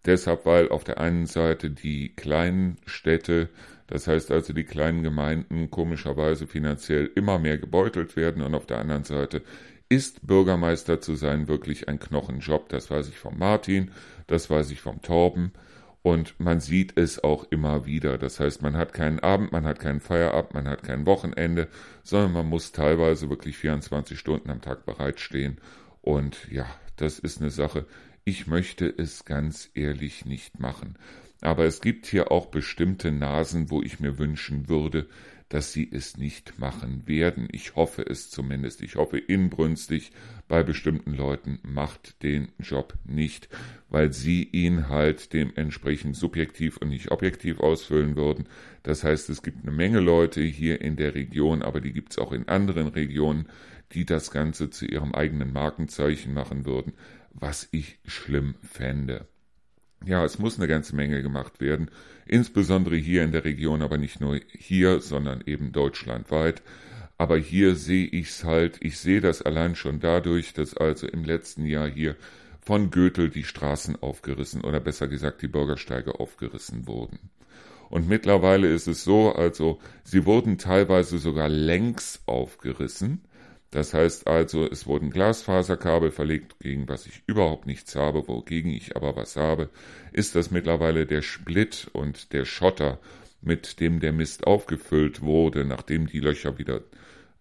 [0.04, 3.48] Deshalb, weil auf der einen Seite die kleinen Städte,
[3.86, 8.78] das heißt also die kleinen Gemeinden, komischerweise finanziell immer mehr gebeutelt werden und auf der
[8.78, 9.42] anderen Seite
[9.88, 12.68] ist Bürgermeister zu sein wirklich ein Knochenjob.
[12.68, 13.90] Das weiß ich vom Martin,
[14.26, 15.52] das weiß ich vom Torben
[16.06, 18.16] und man sieht es auch immer wieder.
[18.16, 21.66] Das heißt, man hat keinen Abend, man hat keinen Feierabend, man hat kein Wochenende,
[22.04, 25.56] sondern man muss teilweise wirklich 24 Stunden am Tag bereitstehen.
[26.02, 26.64] Und ja,
[26.94, 27.86] das ist eine Sache.
[28.24, 30.94] Ich möchte es ganz ehrlich nicht machen.
[31.40, 35.08] Aber es gibt hier auch bestimmte Nasen, wo ich mir wünschen würde,
[35.48, 37.48] dass sie es nicht machen werden.
[37.52, 38.82] Ich hoffe es zumindest.
[38.82, 40.12] Ich hoffe inbrünstig
[40.48, 43.48] bei bestimmten Leuten, macht den Job nicht,
[43.88, 48.48] weil sie ihn halt dementsprechend subjektiv und nicht objektiv ausfüllen würden.
[48.82, 52.18] Das heißt, es gibt eine Menge Leute hier in der Region, aber die gibt es
[52.18, 53.48] auch in anderen Regionen,
[53.92, 56.92] die das Ganze zu ihrem eigenen Markenzeichen machen würden,
[57.30, 59.28] was ich schlimm fände.
[60.04, 61.90] Ja, es muss eine ganze Menge gemacht werden,
[62.26, 66.62] insbesondere hier in der Region, aber nicht nur hier, sondern eben deutschlandweit.
[67.18, 71.64] Aber hier sehe ich's halt, ich sehe das allein schon dadurch, dass also im letzten
[71.64, 72.14] Jahr hier
[72.60, 77.30] von Götel die Straßen aufgerissen oder besser gesagt die Bürgersteige aufgerissen wurden.
[77.88, 83.22] Und mittlerweile ist es so, also sie wurden teilweise sogar längs aufgerissen,
[83.76, 88.96] das heißt also, es wurden Glasfaserkabel verlegt, gegen was ich überhaupt nichts habe, wogegen ich
[88.96, 89.68] aber was habe,
[90.12, 92.98] ist das mittlerweile der Split und der Schotter,
[93.42, 96.84] mit dem der Mist aufgefüllt wurde, nachdem die Löcher wieder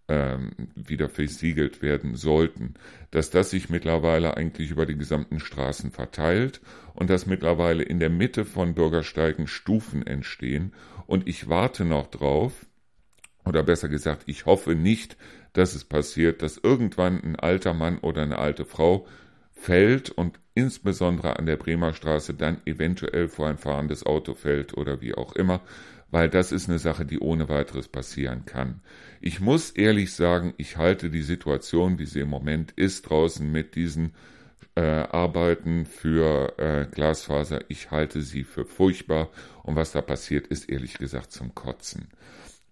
[0.10, 2.74] ähm, wieder versiegelt werden sollten,
[3.12, 6.60] dass das sich mittlerweile eigentlich über die gesamten Straßen verteilt
[6.96, 10.74] und dass mittlerweile in der Mitte von Bürgersteigen Stufen entstehen.
[11.08, 12.66] Und ich warte noch drauf,
[13.46, 15.18] oder besser gesagt, ich hoffe nicht,
[15.58, 19.08] dass es passiert, dass irgendwann ein alter Mann oder eine alte Frau
[19.54, 25.02] fällt und insbesondere an der Bremer Straße dann eventuell vor ein fahrendes Auto fällt oder
[25.02, 25.62] wie auch immer,
[26.12, 28.82] weil das ist eine Sache, die ohne weiteres passieren kann.
[29.22, 33.76] Ich muss ehrlich sagen, ich halte die Situation, wie sie im Moment ist, draußen mit
[33.76, 34.14] diesen
[34.76, 39.30] äh, Arbeiten für äh, Glasfaser, ich halte sie für furchtbar
[39.64, 42.10] und was da passiert, ist ehrlich gesagt zum Kotzen.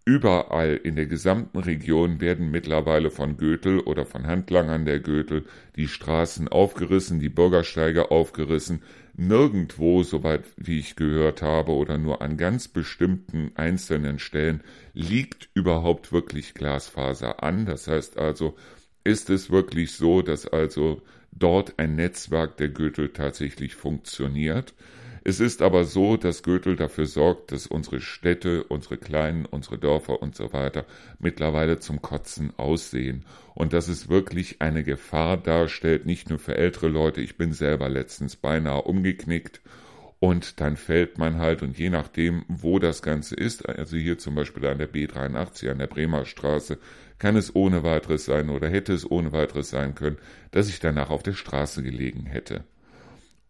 [0.05, 5.45] Überall in der gesamten Region werden mittlerweile von Götel oder von Handlangern der Götel
[5.77, 8.81] die Straßen aufgerissen, die Bürgersteige aufgerissen.
[9.15, 14.61] Nirgendwo, soweit wie ich gehört habe, oder nur an ganz bestimmten einzelnen Stellen
[14.93, 17.65] liegt überhaupt wirklich Glasfaser an.
[17.65, 18.55] Das heißt also,
[19.05, 24.73] ist es wirklich so, dass also dort ein Netzwerk der Götel tatsächlich funktioniert.
[25.25, 30.21] Es ist aber so, dass Götel dafür sorgt, dass unsere Städte, unsere kleinen, unsere Dörfer
[30.21, 30.85] und so weiter
[31.17, 33.23] mittlerweile zum Kotzen aussehen
[33.55, 37.21] und dass es wirklich eine Gefahr darstellt, nicht nur für ältere Leute.
[37.21, 39.61] Ich bin selber letztens beinahe umgeknickt
[40.19, 44.35] und dann fällt man halt und je nachdem, wo das Ganze ist, also hier zum
[44.35, 46.79] Beispiel an der B83, an der Bremer Straße,
[47.17, 50.17] kann es ohne weiteres sein oder hätte es ohne weiteres sein können,
[50.51, 52.65] dass ich danach auf der Straße gelegen hätte.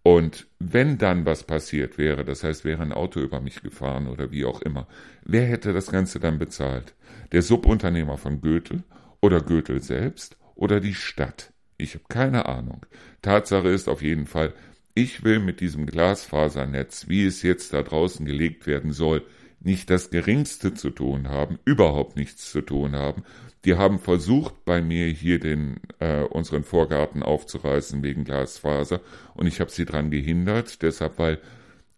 [0.04, 4.32] Und wenn dann was passiert wäre, das heißt, wäre ein Auto über mich gefahren oder
[4.32, 4.86] wie auch immer,
[5.24, 6.94] wer hätte das Ganze dann bezahlt?
[7.32, 8.84] Der Subunternehmer von Goethe
[9.22, 11.54] oder Goethe selbst oder die Stadt?
[11.78, 12.86] Ich habe keine Ahnung.
[13.22, 14.54] Tatsache ist auf jeden Fall,
[14.94, 19.26] ich will mit diesem Glasfasernetz, wie es jetzt da draußen gelegt werden soll,
[19.63, 23.23] nicht das geringste zu tun haben, überhaupt nichts zu tun haben,
[23.65, 28.99] die haben versucht, bei mir hier den äh, unseren Vorgarten aufzureißen wegen Glasfaser
[29.34, 31.39] und ich habe sie dran gehindert, deshalb weil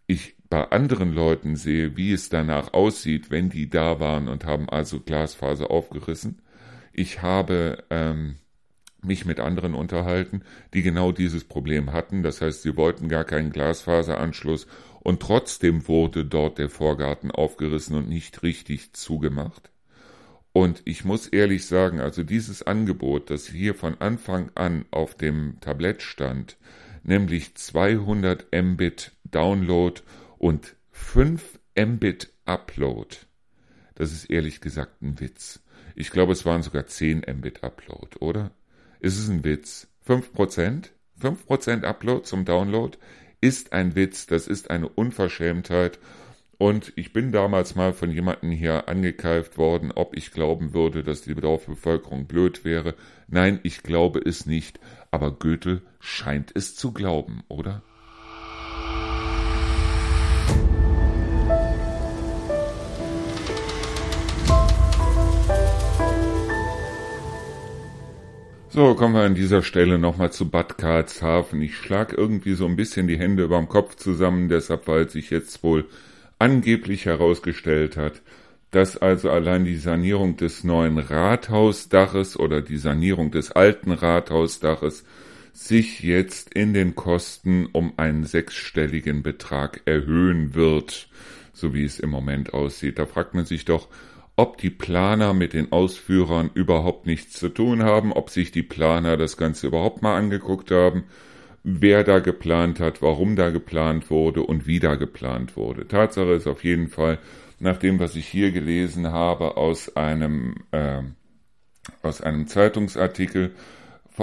[0.06, 4.68] ich bei anderen Leuten sehe, wie es danach aussieht, wenn die da waren und haben
[4.68, 6.40] also Glasfaser aufgerissen.
[6.92, 8.36] Ich habe ähm,
[9.02, 10.42] mich mit anderen unterhalten,
[10.74, 12.22] die genau dieses Problem hatten.
[12.22, 14.66] Das heißt, sie wollten gar keinen Glasfaseranschluss
[15.06, 19.70] und trotzdem wurde dort der Vorgarten aufgerissen und nicht richtig zugemacht.
[20.52, 25.58] Und ich muss ehrlich sagen, also dieses Angebot, das hier von Anfang an auf dem
[25.60, 26.56] Tablett stand,
[27.04, 30.00] nämlich 200 Mbit Download
[30.38, 33.16] und 5 Mbit Upload,
[33.94, 35.60] das ist ehrlich gesagt ein Witz.
[35.94, 38.50] Ich glaube, es waren sogar 10 Mbit Upload, oder?
[38.98, 39.86] Ist es ein Witz?
[40.04, 40.90] 5%?
[41.22, 42.98] 5% Upload zum Download
[43.40, 45.98] ist ein Witz, das ist eine Unverschämtheit
[46.58, 51.22] und ich bin damals mal von jemandem hier angekeift worden, ob ich glauben würde, dass
[51.22, 52.94] die Dorfbevölkerung blöd wäre.
[53.28, 54.80] Nein, ich glaube es nicht.
[55.10, 57.82] Aber Goethe scheint es zu glauben, oder?
[68.76, 71.62] So, kommen wir an dieser Stelle nochmal zu Bad Karlshafen.
[71.62, 75.62] Ich schlag irgendwie so ein bisschen die Hände überm Kopf zusammen, deshalb, weil sich jetzt
[75.62, 75.86] wohl
[76.38, 78.20] angeblich herausgestellt hat,
[78.72, 85.06] dass also allein die Sanierung des neuen Rathausdaches oder die Sanierung des alten Rathausdaches
[85.54, 91.08] sich jetzt in den Kosten um einen sechsstelligen Betrag erhöhen wird,
[91.54, 92.98] so wie es im Moment aussieht.
[92.98, 93.88] Da fragt man sich doch,
[94.36, 99.16] ob die Planer mit den Ausführern überhaupt nichts zu tun haben, ob sich die Planer
[99.16, 101.04] das Ganze überhaupt mal angeguckt haben
[101.68, 105.88] wer da geplant hat, warum da geplant wurde und wie da geplant wurde.
[105.88, 107.18] Tatsache ist auf jeden Fall,
[107.58, 111.02] nach dem, was ich hier gelesen habe aus einem, äh,
[112.02, 113.52] aus einem Zeitungsartikel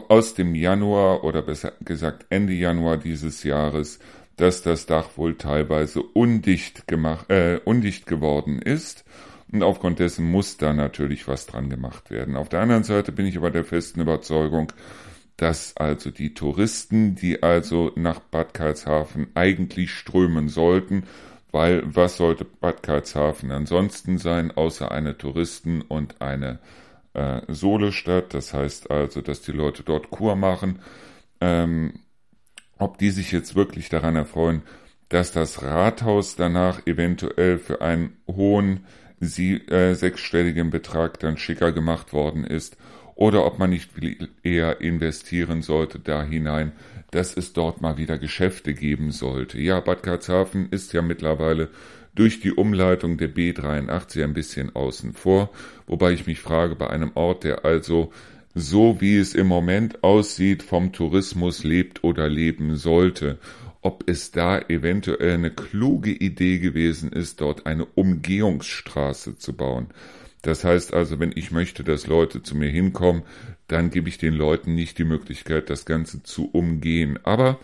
[0.08, 4.00] aus dem Januar oder besser gesagt Ende Januar dieses Jahres,
[4.38, 9.04] dass das Dach wohl teilweise undicht gemacht, äh, undicht geworden ist.
[9.54, 12.36] Und aufgrund dessen muss da natürlich was dran gemacht werden.
[12.36, 14.74] Auf der anderen Seite bin ich aber der festen Überzeugung,
[15.38, 21.04] dass also die Touristen, die also nach Bad Karlshafen eigentlich strömen sollten,
[21.52, 26.58] weil was sollte Bad Karlshafen ansonsten sein, außer eine Touristen- und eine
[27.14, 28.34] äh, Solestadt.
[28.34, 30.80] Das heißt also, dass die Leute dort Kur machen.
[31.42, 32.00] Ähm,
[32.80, 34.64] ob die sich jetzt wirklich daran erfreuen,
[35.10, 38.88] dass das Rathaus danach eventuell für einen hohen
[39.26, 42.78] sie, äh, sechsstelligen Betrag dann schicker gemacht worden ist
[43.16, 43.92] oder ob man nicht
[44.44, 46.72] eher investieren sollte da hinein,
[47.12, 49.60] dass es dort mal wieder Geschäfte geben sollte.
[49.60, 51.70] Ja, Bad Karlshafen ist ja mittlerweile
[52.16, 55.50] durch die Umleitung der B83 ein bisschen außen vor,
[55.88, 58.12] wobei ich mich frage, bei einem Ort, der also
[58.56, 63.40] so wie es im Moment aussieht, vom Tourismus lebt oder leben sollte,
[63.84, 69.88] ob es da eventuell eine kluge Idee gewesen ist, dort eine Umgehungsstraße zu bauen.
[70.42, 73.24] Das heißt also, wenn ich möchte, dass Leute zu mir hinkommen,
[73.68, 77.20] dann gebe ich den Leuten nicht die Möglichkeit, das Ganze zu umgehen.
[77.24, 77.60] Aber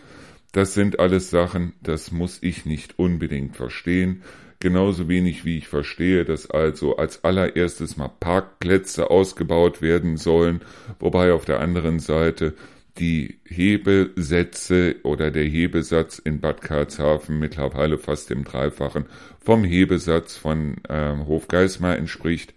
[0.52, 4.22] das sind alles Sachen, das muss ich nicht unbedingt verstehen.
[4.60, 10.60] Genauso wenig wie ich verstehe, dass also als allererstes mal Parkplätze ausgebaut werden sollen,
[10.98, 12.54] wobei auf der anderen Seite
[12.98, 19.06] die Hebesätze oder der Hebesatz in Bad Karlshafen mittlerweile fast dem Dreifachen
[19.38, 22.54] vom Hebesatz von äh, Hofgeismar entspricht.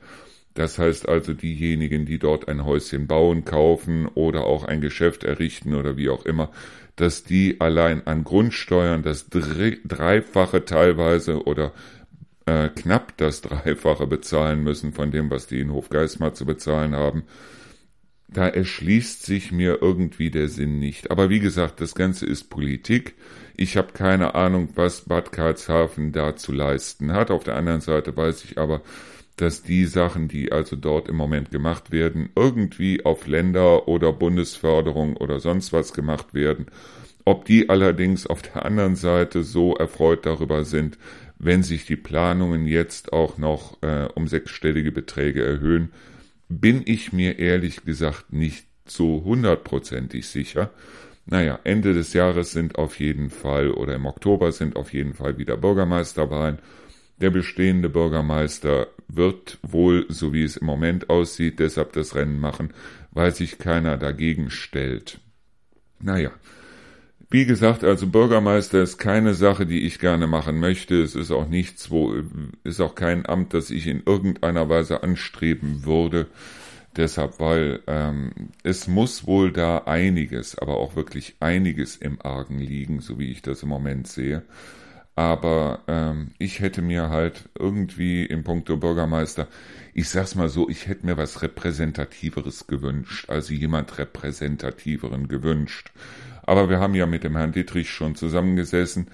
[0.54, 5.74] Das heißt also diejenigen, die dort ein Häuschen bauen, kaufen oder auch ein Geschäft errichten
[5.74, 6.52] oder wie auch immer,
[6.96, 11.74] dass die allein an Grundsteuern das Dreifache teilweise oder
[12.46, 17.24] äh, knapp das Dreifache bezahlen müssen von dem, was die in Hofgeismar zu bezahlen haben.
[18.34, 21.12] Da erschließt sich mir irgendwie der Sinn nicht.
[21.12, 23.14] Aber wie gesagt, das Ganze ist Politik.
[23.56, 27.30] Ich habe keine Ahnung, was Bad Karlshafen da zu leisten hat.
[27.30, 28.82] Auf der anderen Seite weiß ich aber,
[29.38, 35.16] dass die Sachen, die also dort im Moment gemacht werden, irgendwie auf Länder- oder Bundesförderung
[35.18, 36.68] oder sonst was gemacht werden.
[37.26, 40.98] Ob die allerdings auf der anderen Seite so erfreut darüber sind,
[41.40, 45.92] wenn sich die Planungen jetzt auch noch äh, um sechsstellige Beträge erhöhen,
[46.50, 50.72] bin ich mir ehrlich gesagt nicht so hundertprozentig sicher.
[51.26, 55.38] Naja, Ende des Jahres sind auf jeden Fall oder im Oktober sind auf jeden Fall
[55.38, 56.60] wieder Bürgermeisterwahlen
[57.24, 62.74] der bestehende Bürgermeister wird wohl, so wie es im Moment aussieht, deshalb das Rennen machen,
[63.12, 65.20] weil sich keiner dagegen stellt.
[66.00, 66.32] Naja,
[67.34, 71.02] wie gesagt, also Bürgermeister ist keine Sache, die ich gerne machen möchte.
[71.02, 72.14] Es ist auch nichts, wo,
[72.64, 76.28] ist auch kein Amt, das ich in irgendeiner Weise anstreben würde.
[76.96, 83.00] Deshalb, weil ähm, es muss wohl da einiges, aber auch wirklich einiges im Argen liegen,
[83.00, 84.44] so wie ich das im Moment sehe.
[85.16, 89.48] Aber ähm, ich hätte mir halt irgendwie im Punkto Bürgermeister,
[89.96, 95.92] ich sag's mal so, ich hätte mir was Repräsentativeres gewünscht, also jemand Repräsentativeren gewünscht.
[96.46, 99.08] Aber wir haben ja mit dem Herrn Dietrich schon zusammengesessen.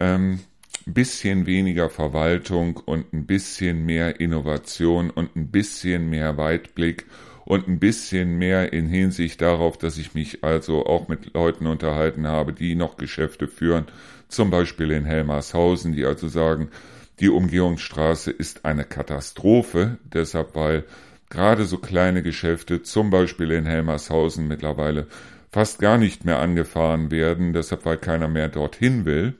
[0.00, 0.40] Ähm,
[0.86, 7.06] bisschen weniger Verwaltung und ein bisschen mehr Innovation und ein bisschen mehr Weitblick
[7.44, 12.26] und ein bisschen mehr in Hinsicht darauf, dass ich mich also auch mit Leuten unterhalten
[12.26, 13.86] habe, die noch Geschäfte führen,
[14.28, 16.68] zum Beispiel in Helmarshausen, die also sagen,
[17.20, 20.84] die Umgehungsstraße ist eine Katastrophe, deshalb weil
[21.30, 25.06] gerade so kleine Geschäfte, zum Beispiel in Helmarshausen mittlerweile
[25.52, 29.34] fast gar nicht mehr angefahren werden, deshalb weil keiner mehr dorthin will.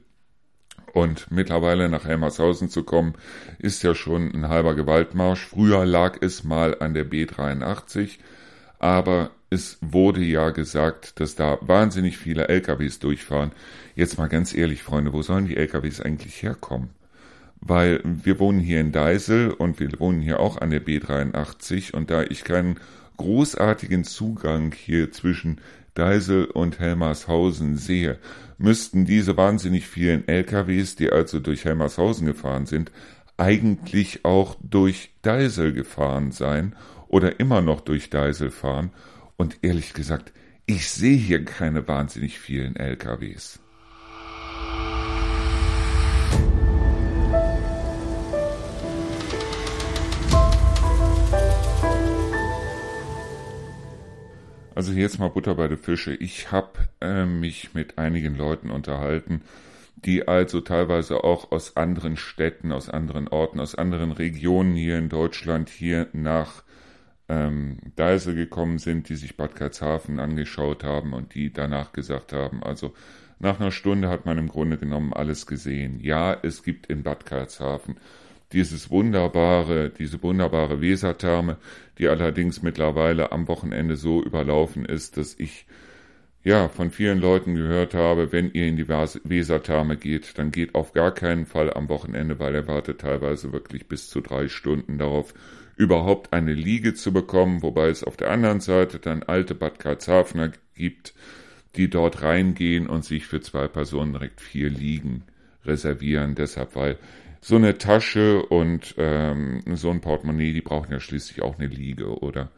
[0.93, 3.15] Und mittlerweile nach Helmershausen zu kommen,
[3.59, 5.47] ist ja schon ein halber Gewaltmarsch.
[5.47, 8.19] Früher lag es mal an der B83,
[8.79, 13.53] aber es wurde ja gesagt, dass da wahnsinnig viele LKWs durchfahren.
[13.95, 16.91] Jetzt mal ganz ehrlich, Freunde, wo sollen die LKWs eigentlich herkommen?
[17.63, 22.11] Weil wir wohnen hier in Deisel und wir wohnen hier auch an der B83 und
[22.11, 22.79] da ich keinen
[23.17, 25.61] großartigen Zugang hier zwischen
[25.95, 28.19] Deisel und Helmarshausen sehe,
[28.59, 32.93] müssten diese wahnsinnig vielen LKWs, die also durch Helmarshausen gefahren sind,
[33.37, 36.77] eigentlich auch durch Deisel gefahren sein
[37.09, 38.91] oder immer noch durch Deisel fahren.
[39.37, 40.33] Und ehrlich gesagt,
[40.67, 43.62] ich sehe hier keine wahnsinnig vielen LKWs.
[54.83, 56.13] Also jetzt mal Butter bei der Fische.
[56.13, 59.43] Ich habe äh, mich mit einigen Leuten unterhalten,
[59.95, 65.09] die also teilweise auch aus anderen Städten, aus anderen Orten, aus anderen Regionen hier in
[65.09, 66.65] Deutschland hier nach
[67.29, 72.65] ähm, Deise gekommen sind, die sich Bad Karlshafen angeschaut haben und die danach gesagt haben,
[72.65, 72.93] also
[73.39, 76.01] nach einer Stunde hat man im Grunde genommen alles gesehen.
[76.01, 77.99] Ja, es gibt in Bad Karlshafen
[78.53, 81.57] dieses wunderbare, diese wunderbare Wesertherme,
[81.99, 85.67] die allerdings mittlerweile am Wochenende so überlaufen ist, dass ich
[86.45, 90.93] ja von vielen Leuten gehört habe, wenn ihr in die Wesertherme geht, dann geht auf
[90.93, 95.35] gar keinen Fall am Wochenende, weil er wartet teilweise wirklich bis zu drei Stunden darauf,
[95.77, 100.53] überhaupt eine Liege zu bekommen, wobei es auf der anderen Seite dann alte Bad Karlshafener
[100.75, 101.15] gibt,
[101.77, 105.25] die dort reingehen und sich für zwei Personen direkt vier Liegen
[105.65, 106.35] reservieren.
[106.35, 106.99] Deshalb, weil
[107.45, 112.21] so eine Tasche und ähm, so ein Portemonnaie, die brauchen ja schließlich auch eine Liege,
[112.21, 112.51] oder?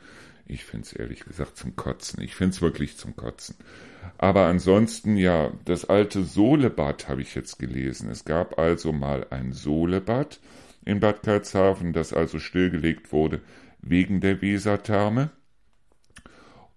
[0.46, 2.22] Ich finde es ehrlich gesagt zum Kotzen.
[2.22, 3.56] Ich finde es wirklich zum Kotzen.
[4.18, 8.10] Aber ansonsten, ja, das alte Sohlebad habe ich jetzt gelesen.
[8.10, 10.38] Es gab also mal ein Sohlebad
[10.84, 13.40] in Bad Karlshafen, das also stillgelegt wurde
[13.80, 15.30] wegen der Wesertherme.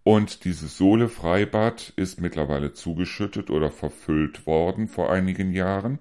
[0.03, 5.99] Und dieses Sohlefreibad ist mittlerweile zugeschüttet oder verfüllt worden vor einigen Jahren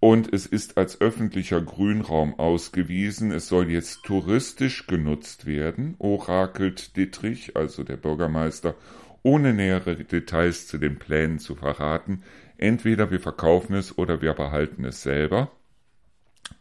[0.00, 3.32] und es ist als öffentlicher Grünraum ausgewiesen.
[3.32, 8.74] Es soll jetzt touristisch genutzt werden, orakelt Dittrich, also der Bürgermeister,
[9.22, 12.22] ohne nähere Details zu den Plänen zu verraten.
[12.58, 15.50] Entweder wir verkaufen es oder wir behalten es selber.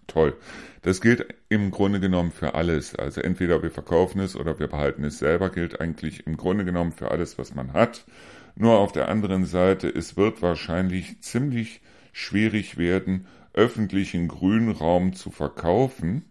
[0.07, 0.35] Toll.
[0.81, 2.95] Das gilt im Grunde genommen für alles.
[2.95, 6.91] Also entweder wir verkaufen es oder wir behalten es selber, gilt eigentlich im Grunde genommen
[6.91, 8.05] für alles, was man hat.
[8.55, 11.81] Nur auf der anderen Seite, es wird wahrscheinlich ziemlich
[12.17, 16.25] schwierig werden, öffentlichen Grünraum zu verkaufen,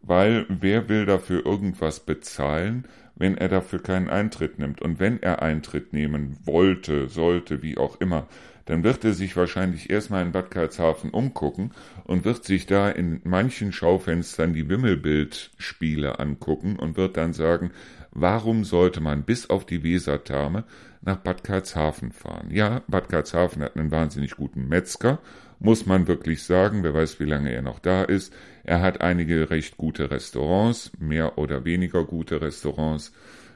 [0.00, 4.80] weil wer will dafür irgendwas bezahlen, wenn er dafür keinen Eintritt nimmt?
[4.80, 8.28] Und wenn er Eintritt nehmen wollte, sollte, wie auch immer,
[8.66, 11.72] dann wird er sich wahrscheinlich erstmal in Bad Karlshafen umgucken
[12.04, 17.72] und wird sich da in manchen Schaufenstern die Wimmelbildspiele angucken und wird dann sagen,
[18.12, 20.62] warum sollte man bis auf die Wesertherme
[21.04, 22.50] nach Bad Karlshafen fahren?
[22.50, 25.18] Ja, Bad Karlshafen hat einen wahnsinnig guten Metzger,
[25.58, 28.34] muss man wirklich sagen, wer weiß, wie lange er noch da ist.
[28.64, 33.12] Er hat einige recht gute Restaurants, mehr oder weniger gute Restaurants.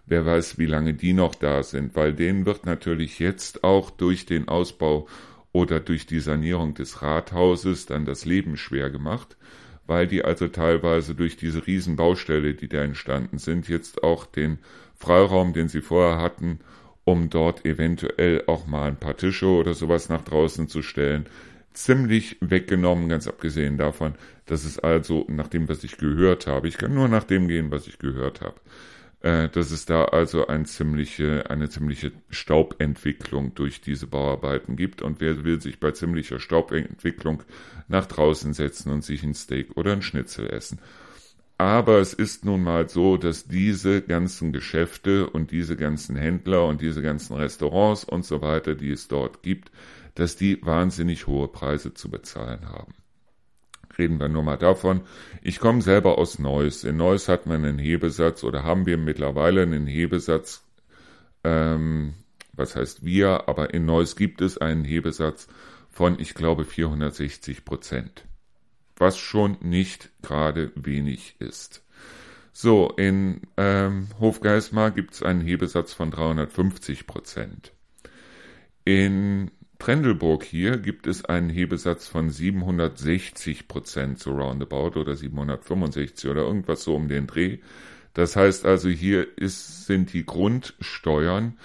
[0.06, 4.24] Wer weiß, wie lange die noch da sind, weil denen wird natürlich jetzt auch durch
[4.24, 5.06] den Ausbau
[5.52, 9.36] oder durch die Sanierung des Rathauses dann das Leben schwer gemacht,
[9.86, 14.58] weil die also teilweise durch diese Riesenbaustelle, die da entstanden sind, jetzt auch den
[14.94, 16.60] Freiraum, den sie vorher hatten,
[17.08, 21.24] um dort eventuell auch mal ein paar Tische oder sowas nach draußen zu stellen,
[21.72, 26.76] ziemlich weggenommen, ganz abgesehen davon, dass es also nach dem, was ich gehört habe, ich
[26.76, 28.56] kann nur nach dem gehen, was ich gehört habe,
[29.22, 35.00] äh, dass es da also ein ziemliche, eine ziemliche Staubentwicklung durch diese Bauarbeiten gibt.
[35.00, 37.42] Und wer will sich bei ziemlicher Staubentwicklung
[37.88, 40.78] nach draußen setzen und sich ein Steak oder ein Schnitzel essen?
[41.58, 46.80] Aber es ist nun mal so, dass diese ganzen Geschäfte und diese ganzen Händler und
[46.80, 49.72] diese ganzen Restaurants und so weiter, die es dort gibt,
[50.14, 52.94] dass die wahnsinnig hohe Preise zu bezahlen haben
[53.98, 55.02] reden wir nur mal davon.
[55.42, 56.84] Ich komme selber aus Neuss.
[56.84, 60.64] In Neuss hat man einen Hebesatz oder haben wir mittlerweile einen Hebesatz,
[61.44, 62.14] ähm,
[62.52, 65.48] was heißt wir, aber in Neuss gibt es einen Hebesatz
[65.90, 68.24] von, ich glaube, 460 Prozent.
[68.98, 71.84] Was schon nicht gerade wenig ist.
[72.52, 77.72] So, in ähm, Hofgeismar gibt es einen Hebesatz von 350 Prozent.
[78.84, 86.42] In Trendelburg hier gibt es einen Hebesatz von 760 Prozent so roundabout oder 765 oder
[86.42, 87.58] irgendwas so um den Dreh.
[88.14, 91.58] Das heißt also, hier ist, sind die Grundsteuern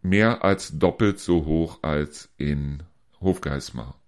[0.00, 2.82] mehr als doppelt so hoch als in
[3.20, 4.00] Hofgeismar.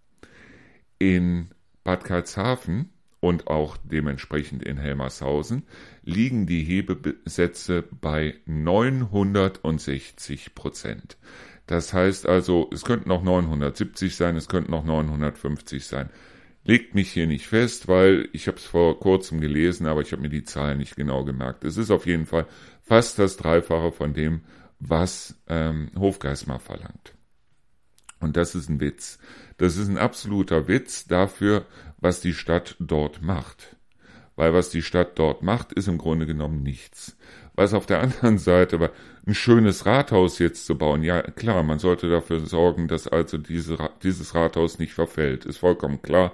[0.99, 1.51] In
[1.85, 5.63] Bad Karlshafen und auch dementsprechend in Helmershausen
[6.03, 11.17] liegen die Hebesätze bei 960 Prozent.
[11.67, 16.11] Das heißt also, es könnten noch 970 sein, es könnten noch 950 sein.
[16.65, 20.23] Legt mich hier nicht fest, weil ich habe es vor kurzem gelesen, aber ich habe
[20.23, 21.65] mir die Zahlen nicht genau gemerkt.
[21.65, 22.47] Es ist auf jeden Fall
[22.83, 24.43] fast das Dreifache von dem,
[24.81, 27.15] was ähm, Hofgeismar verlangt.
[28.21, 29.19] Und das ist ein Witz.
[29.57, 31.65] Das ist ein absoluter Witz dafür,
[31.99, 33.77] was die Stadt dort macht.
[34.37, 37.17] Weil was die Stadt dort macht, ist im Grunde genommen nichts.
[37.55, 38.91] Was auf der anderen Seite,
[39.27, 41.03] ein schönes Rathaus jetzt zu bauen.
[41.03, 45.47] Ja, klar, man sollte dafür sorgen, dass also diese, dieses Rathaus nicht verfällt.
[45.47, 46.33] Ist vollkommen klar.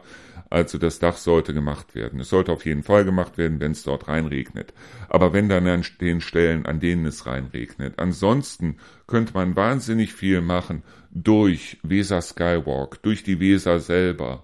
[0.51, 2.18] Also das Dach sollte gemacht werden.
[2.18, 4.74] Es sollte auf jeden Fall gemacht werden, wenn es dort reinregnet.
[5.09, 7.94] Aber wenn dann an den Stellen, an denen es reinregnet.
[7.98, 8.76] Ansonsten
[9.07, 10.82] könnte man wahnsinnig viel machen
[11.12, 14.42] durch Weser Skywalk, durch die Weser selber,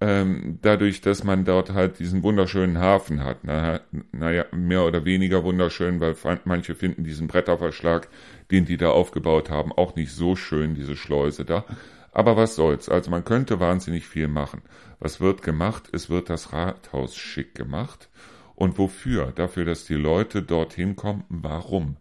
[0.00, 3.44] ähm, dadurch, dass man dort halt diesen wunderschönen Hafen hat.
[3.44, 3.80] Na,
[4.10, 8.08] naja, mehr oder weniger wunderschön, weil manche finden diesen Bretterverschlag,
[8.50, 11.64] den die da aufgebaut haben, auch nicht so schön, diese Schleuse da.
[12.10, 12.88] Aber was soll's?
[12.88, 14.62] Also man könnte wahnsinnig viel machen.
[15.04, 15.88] Was wird gemacht?
[15.90, 18.08] Es wird das Rathaus schick gemacht.
[18.54, 19.32] Und wofür?
[19.32, 21.24] Dafür, dass die Leute dorthin kommen.
[21.28, 21.96] Warum?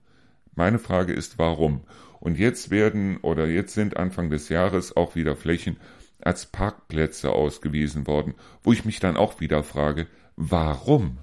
[0.53, 1.81] Meine Frage ist, warum?
[2.19, 5.77] Und jetzt werden oder jetzt sind Anfang des Jahres auch wieder Flächen
[6.21, 11.17] als Parkplätze ausgewiesen worden, wo ich mich dann auch wieder frage, warum?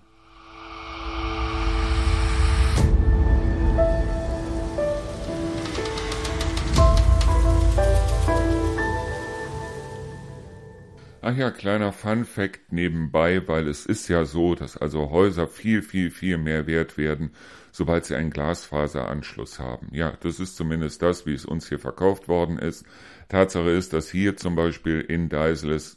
[11.30, 15.82] Ach ja, kleiner Fun Fact nebenbei, weil es ist ja so, dass also Häuser viel,
[15.82, 17.32] viel, viel mehr wert werden,
[17.70, 19.88] sobald sie einen Glasfaseranschluss haben.
[19.92, 22.86] Ja, das ist zumindest das, wie es uns hier verkauft worden ist.
[23.28, 25.96] Tatsache ist, dass hier zum Beispiel in Deisel es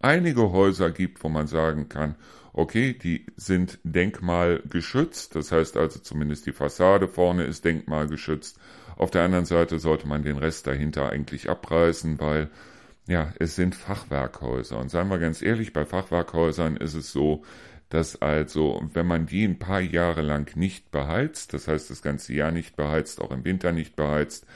[0.00, 2.14] einige Häuser gibt, wo man sagen kann,
[2.54, 8.58] okay, die sind denkmalgeschützt, das heißt also zumindest die Fassade vorne ist denkmalgeschützt.
[8.96, 12.48] Auf der anderen Seite sollte man den Rest dahinter eigentlich abreißen, weil
[13.06, 14.78] ja, es sind Fachwerkhäuser.
[14.78, 17.42] Und seien wir ganz ehrlich, bei Fachwerkhäusern ist es so,
[17.88, 22.32] dass also, wenn man die ein paar Jahre lang nicht beheizt, das heißt das ganze
[22.32, 24.46] Jahr nicht beheizt, auch im Winter nicht beheizt,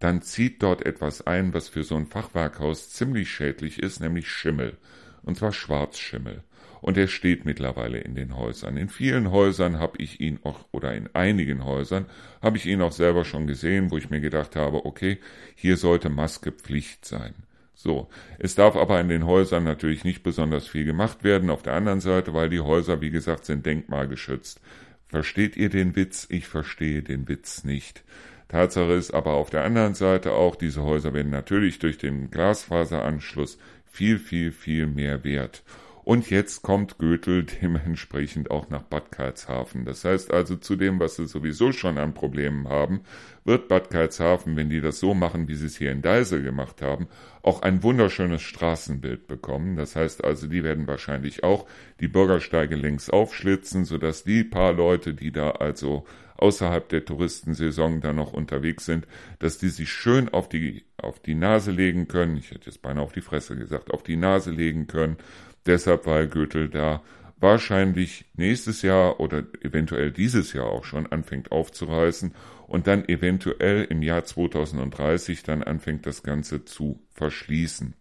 [0.00, 4.76] dann zieht dort etwas ein, was für so ein Fachwerkhaus ziemlich schädlich ist, nämlich Schimmel.
[5.22, 6.42] Und zwar Schwarzschimmel.
[6.80, 8.78] Und er steht mittlerweile in den Häusern.
[8.78, 12.06] In vielen Häusern habe ich ihn auch, oder in einigen Häusern
[12.40, 15.18] habe ich ihn auch selber schon gesehen, wo ich mir gedacht habe, okay,
[15.54, 17.34] hier sollte Maske Pflicht sein.
[17.82, 21.48] So, es darf aber in den Häusern natürlich nicht besonders viel gemacht werden.
[21.48, 24.60] Auf der anderen Seite, weil die Häuser, wie gesagt, sind denkmalgeschützt.
[25.08, 26.26] Versteht ihr den Witz?
[26.28, 28.04] Ich verstehe den Witz nicht.
[28.48, 33.58] Tatsache ist aber auf der anderen Seite auch, diese Häuser werden natürlich durch den Glasfaseranschluss
[33.86, 35.62] viel, viel, viel mehr wert.
[36.02, 39.84] Und jetzt kommt Götel dementsprechend auch nach Bad Karlshafen.
[39.84, 43.02] Das heißt also zu dem, was sie sowieso schon an Problemen haben,
[43.44, 46.80] wird Bad Karlshafen, wenn die das so machen, wie sie es hier in Deisel gemacht
[46.82, 47.08] haben,
[47.42, 49.76] auch ein wunderschönes Straßenbild bekommen.
[49.76, 51.66] Das heißt also, die werden wahrscheinlich auch
[52.00, 56.04] die Bürgersteige längs aufschlitzen, sodass die paar Leute, die da also
[56.40, 59.06] außerhalb der Touristensaison da noch unterwegs sind,
[59.38, 62.36] dass die sich schön auf die, auf die Nase legen können.
[62.38, 65.18] Ich hätte jetzt beinahe auf die Fresse gesagt, auf die Nase legen können.
[65.66, 67.02] Deshalb, weil Gürtel da
[67.38, 72.34] wahrscheinlich nächstes Jahr oder eventuell dieses Jahr auch schon anfängt aufzureißen
[72.66, 77.94] und dann eventuell im Jahr 2030 dann anfängt das Ganze zu verschließen.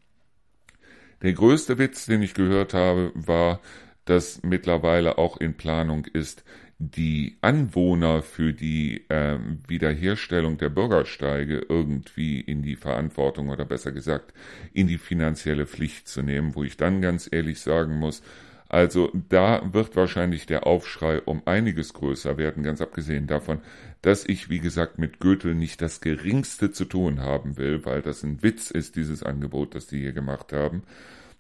[1.22, 3.62] Der größte Witz, den ich gehört habe, war,
[4.06, 6.44] dass mittlerweile auch in Planung ist,
[6.80, 14.34] die Anwohner für die äh, Wiederherstellung der Bürgersteige irgendwie in die Verantwortung oder besser gesagt
[14.74, 18.24] in die finanzielle Pflicht zu nehmen, wo ich dann ganz ehrlich sagen muss,
[18.70, 23.60] also da wird wahrscheinlich der Aufschrei um einiges größer werden, ganz abgesehen davon,
[24.02, 28.24] dass ich, wie gesagt, mit Götel nicht das geringste zu tun haben will, weil das
[28.24, 30.84] ein Witz ist, dieses Angebot, das die hier gemacht haben.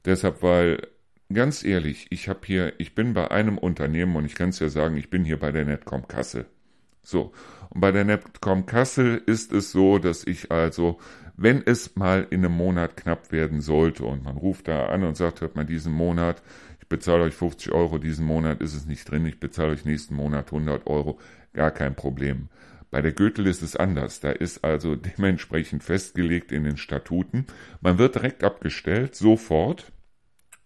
[0.05, 0.87] Deshalb, weil
[1.34, 4.69] ganz ehrlich, ich habe hier, ich bin bei einem Unternehmen und ich kann es ja
[4.69, 6.45] sagen, ich bin hier bei der Netcom Kassel.
[7.01, 7.32] So,
[7.69, 10.99] und bei der Netcom Kassel ist es so, dass ich also,
[11.38, 15.15] wenn es mal in einem Monat knapp werden sollte und man ruft da an und
[15.15, 16.41] sagt, hört mal, diesen Monat,
[16.82, 20.15] ich bezahle euch 50 Euro, diesen Monat ist es nicht drin, ich bezahle euch nächsten
[20.15, 21.19] Monat 100 Euro,
[21.53, 22.49] gar kein Problem.
[22.91, 24.19] Bei der Gürtel ist es anders.
[24.19, 27.45] Da ist also dementsprechend festgelegt in den Statuten.
[27.82, 29.91] Man wird direkt abgestellt, sofort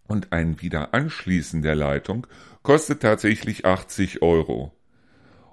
[0.07, 2.27] und ein Wiederanschließen der Leitung
[2.61, 4.73] kostet tatsächlich 80 Euro.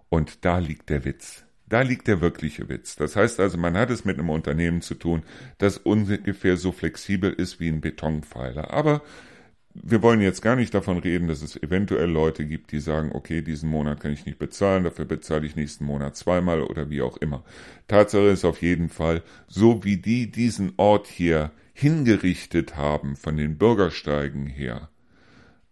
[0.08, 1.44] Und da liegt der Witz.
[1.68, 2.96] Da liegt der wirkliche Witz.
[2.96, 5.22] Das heißt also, man hat es mit einem Unternehmen zu tun,
[5.58, 8.72] das ungefähr so flexibel ist wie ein Betonpfeiler.
[8.72, 9.02] Aber
[9.72, 13.40] wir wollen jetzt gar nicht davon reden, dass es eventuell Leute gibt, die sagen, okay,
[13.40, 17.16] diesen Monat kann ich nicht bezahlen, dafür bezahle ich nächsten Monat zweimal oder wie auch
[17.18, 17.44] immer.
[17.86, 23.56] Tatsache ist auf jeden Fall, so wie die diesen Ort hier hingerichtet haben von den
[23.56, 24.90] Bürgersteigen her,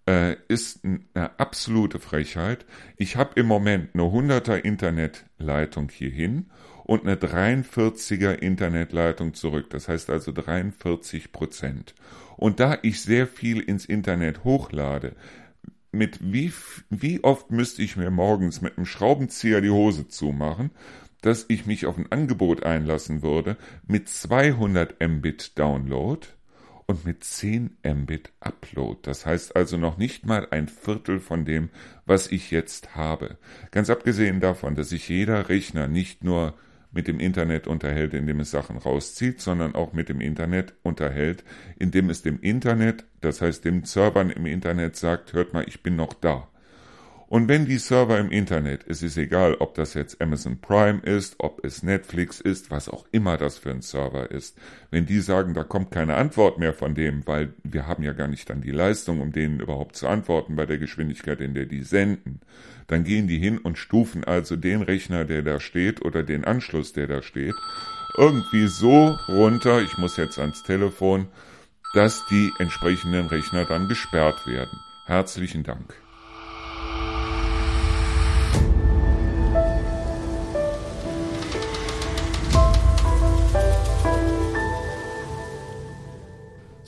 [0.09, 2.65] äh, ist eine absolute Frechheit.
[2.97, 6.47] Ich habe im Moment eine 100er Internetleitung hierhin
[6.85, 9.69] und eine 43er Internetleitung zurück.
[9.69, 11.95] Das heißt also 43 Prozent.
[12.39, 15.15] Und da ich sehr viel ins Internet hochlade,
[15.93, 16.53] mit wie,
[16.89, 20.71] wie oft müsste ich mir morgens mit einem Schraubenzieher die Hose zumachen,
[21.23, 23.57] dass ich mich auf ein Angebot einlassen würde
[23.87, 26.27] mit 200 Mbit Download
[26.87, 29.01] und mit 10 Mbit Upload.
[29.03, 31.69] Das heißt also noch nicht mal ein Viertel von dem,
[32.07, 33.37] was ich jetzt habe.
[33.71, 36.55] Ganz abgesehen davon, dass sich jeder Rechner nicht nur
[36.91, 41.45] mit dem Internet unterhält, indem es Sachen rauszieht, sondern auch mit dem Internet unterhält,
[41.79, 45.97] indem es dem Internet, das heißt dem Servern im Internet sagt, hört mal, ich bin
[45.97, 46.49] noch da.
[47.29, 51.35] Und wenn die Server im Internet, es ist egal, ob das jetzt Amazon Prime ist,
[51.39, 54.57] ob es Netflix ist, was auch immer das für ein Server ist,
[54.91, 58.29] wenn die sagen, da kommt keine Antwort mehr von dem, weil wir haben ja gar
[58.29, 61.83] nicht dann die Leistung, um denen überhaupt zu antworten bei der Geschwindigkeit, in der die
[61.83, 62.41] senden,
[62.87, 66.95] dann gehen die hin und stufen also den Rechner, der da steht, oder den Anschluss,
[66.95, 67.55] der da steht,
[68.17, 71.29] irgendwie so runter, ich muss jetzt ans Telefon,
[71.93, 74.79] dass die entsprechenden Rechner dann gesperrt werden.
[75.05, 76.08] Herzlichen Dank.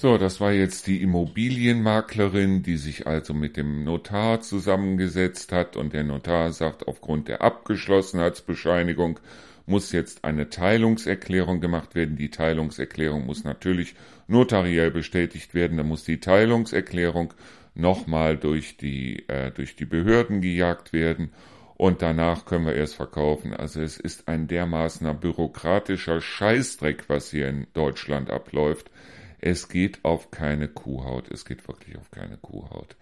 [0.01, 5.93] So, das war jetzt die Immobilienmaklerin, die sich also mit dem Notar zusammengesetzt hat und
[5.93, 9.21] der Notar sagt, aufgrund der Abgeschlossenheitsbescheinigung
[9.67, 12.17] muss jetzt eine Teilungserklärung gemacht werden.
[12.17, 13.95] Die Teilungserklärung muss natürlich
[14.27, 15.77] notariell bestätigt werden.
[15.77, 17.35] Da muss die Teilungserklärung
[17.75, 21.31] nochmal durch die, äh, durch die Behörden gejagt werden
[21.77, 23.53] und danach können wir erst verkaufen.
[23.53, 28.91] Also es ist ein dermaßener bürokratischer Scheißdreck, was hier in Deutschland abläuft.
[29.41, 31.31] Es geht auf keine Kuhhaut.
[31.31, 32.97] Es geht wirklich auf keine Kuhhaut.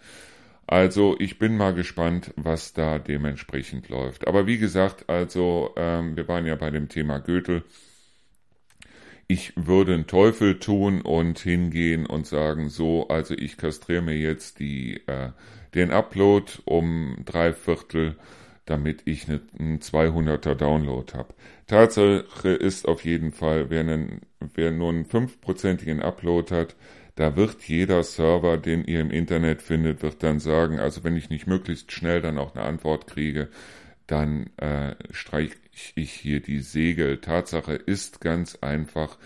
[0.66, 4.26] Also ich bin mal gespannt, was da dementsprechend läuft.
[4.26, 7.64] Aber wie gesagt, also ähm, wir waren ja bei dem Thema Götel.
[9.26, 14.58] Ich würde einen Teufel tun und hingehen und sagen, so, also ich kastriere mir jetzt
[14.58, 15.30] die, äh,
[15.74, 18.16] den Upload um drei Viertel
[18.68, 21.34] damit ich einen 200er Download habe.
[21.68, 24.22] Tatsache ist auf jeden Fall, wer, einen,
[24.54, 26.74] wer nur einen fünfprozentigen Upload hat,
[27.14, 31.30] da wird jeder Server, den ihr im Internet findet, wird dann sagen, also wenn ich
[31.30, 33.48] nicht möglichst schnell dann auch eine Antwort kriege,
[34.06, 35.56] dann äh, streiche
[35.94, 37.20] ich hier die Segel.
[37.20, 39.18] Tatsache ist ganz einfach,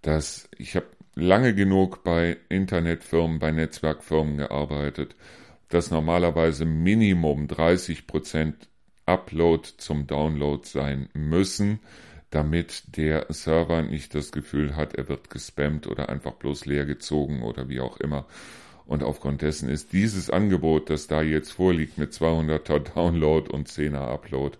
[0.00, 0.86] dass ich habe
[1.16, 5.16] lange genug bei Internetfirmen, bei Netzwerkfirmen gearbeitet,
[5.68, 8.68] dass normalerweise Minimum 30 Prozent
[9.08, 11.80] Upload zum Download sein müssen,
[12.30, 17.42] damit der Server nicht das Gefühl hat, er wird gespammt oder einfach bloß leer gezogen
[17.42, 18.26] oder wie auch immer.
[18.86, 24.08] Und aufgrund dessen ist dieses Angebot, das da jetzt vorliegt mit 200er Download und 10er
[24.08, 24.58] Upload,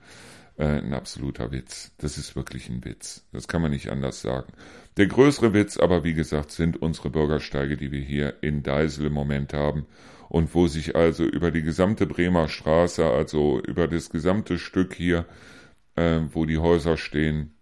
[0.57, 1.93] äh, ein absoluter Witz.
[1.99, 3.25] Das ist wirklich ein Witz.
[3.33, 4.53] Das kann man nicht anders sagen.
[4.97, 9.13] Der größere Witz aber, wie gesagt, sind unsere Bürgersteige, die wir hier in Deisel im
[9.13, 9.87] Moment haben
[10.29, 15.25] und wo sich also über die gesamte Bremer Straße, also über das gesamte Stück hier,
[15.97, 17.55] äh, wo die Häuser stehen,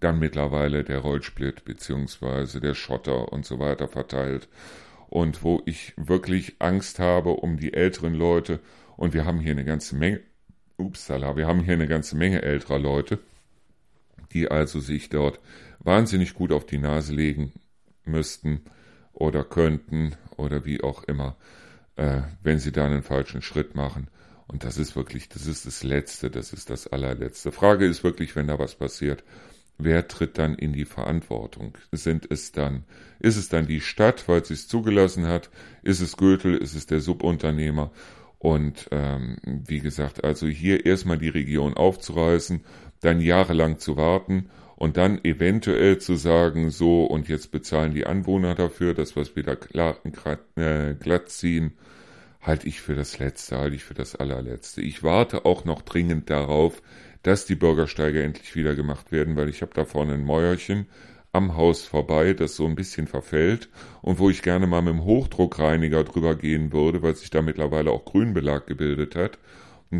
[0.00, 4.48] dann mittlerweile der Rollsplit beziehungsweise der Schotter und so weiter verteilt.
[5.08, 8.60] Und wo ich wirklich Angst habe um die älteren Leute.
[8.96, 10.20] Und wir haben hier eine ganze Menge,
[10.78, 13.18] upsala, wir haben hier eine ganze Menge älterer Leute,
[14.32, 15.38] die also sich dort
[15.80, 17.52] wahnsinnig gut auf die Nase legen
[18.04, 18.62] müssten
[19.12, 21.36] oder könnten oder wie auch immer
[22.02, 24.08] äh, wenn sie da einen falschen Schritt machen.
[24.48, 27.52] Und das ist wirklich, das ist das Letzte, das ist das allerletzte.
[27.52, 29.22] Frage ist wirklich, wenn da was passiert,
[29.78, 31.78] wer tritt dann in die Verantwortung?
[31.92, 32.84] Sind es dann,
[33.20, 35.48] ist es dann die Stadt, weil sie es zugelassen hat?
[35.82, 36.56] Ist es Götel?
[36.56, 37.92] Ist es der Subunternehmer?
[38.38, 42.64] Und ähm, wie gesagt, also hier erstmal die Region aufzureißen,
[43.00, 48.56] dann jahrelang zu warten und dann eventuell zu sagen, so und jetzt bezahlen die Anwohner
[48.56, 49.56] dafür, dass wir es wieder
[50.56, 51.74] äh, glatt ziehen,
[52.42, 54.82] halte ich für das Letzte, halte ich für das allerletzte.
[54.82, 56.82] Ich warte auch noch dringend darauf,
[57.22, 60.86] dass die Bürgersteige endlich wieder gemacht werden, weil ich habe da vorne ein Mäuerchen
[61.32, 63.70] am Haus vorbei, das so ein bisschen verfällt
[64.02, 67.90] und wo ich gerne mal mit dem Hochdruckreiniger drüber gehen würde, weil sich da mittlerweile
[67.90, 69.38] auch Grünbelag gebildet hat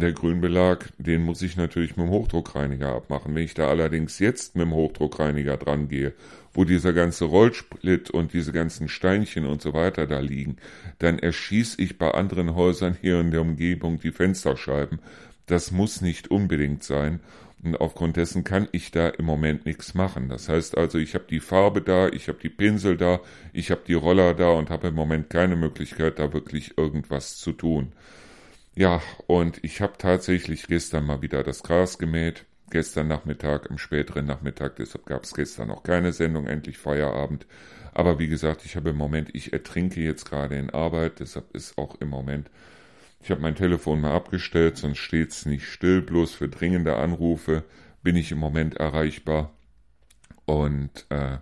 [0.00, 3.34] der Grünbelag, den muss ich natürlich mit dem Hochdruckreiniger abmachen.
[3.34, 6.14] Wenn ich da allerdings jetzt mit dem Hochdruckreiniger dran gehe,
[6.54, 10.56] wo dieser ganze Rollsplit und diese ganzen Steinchen und so weiter da liegen,
[10.98, 14.98] dann erschieße ich bei anderen Häusern hier in der Umgebung die Fensterscheiben.
[15.46, 17.20] Das muss nicht unbedingt sein.
[17.62, 20.28] Und aufgrund dessen kann ich da im Moment nichts machen.
[20.28, 23.20] Das heißt also, ich habe die Farbe da, ich habe die Pinsel da,
[23.52, 27.52] ich habe die Roller da und habe im Moment keine Möglichkeit, da wirklich irgendwas zu
[27.52, 27.92] tun.
[28.74, 32.46] Ja, und ich habe tatsächlich gestern mal wieder das Gras gemäht.
[32.72, 37.44] Gestern Nachmittag, im späteren Nachmittag, deshalb gab es gestern noch keine Sendung, endlich Feierabend.
[37.92, 41.76] Aber wie gesagt, ich habe im Moment, ich ertrinke jetzt gerade in Arbeit, deshalb ist
[41.76, 42.48] auch im Moment,
[43.20, 47.62] ich habe mein Telefon mal abgestellt, sonst steht's nicht still, bloß für dringende Anrufe
[48.02, 49.52] bin ich im Moment erreichbar.
[50.46, 51.36] Und äh,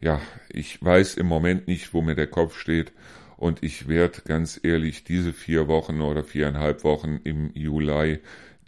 [0.00, 2.92] ja, ich weiß im Moment nicht, wo mir der Kopf steht.
[3.36, 8.20] Und ich werde ganz ehrlich diese vier Wochen oder viereinhalb Wochen im Juli,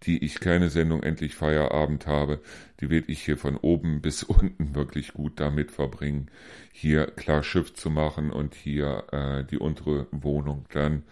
[0.04, 2.40] die ich keine Sendung endlich Feierabend habe,
[2.80, 6.30] die werde ich hier von oben bis unten wirklich gut damit verbringen,
[6.72, 11.04] hier klar Schiff zu machen und hier äh, die untere Wohnung dann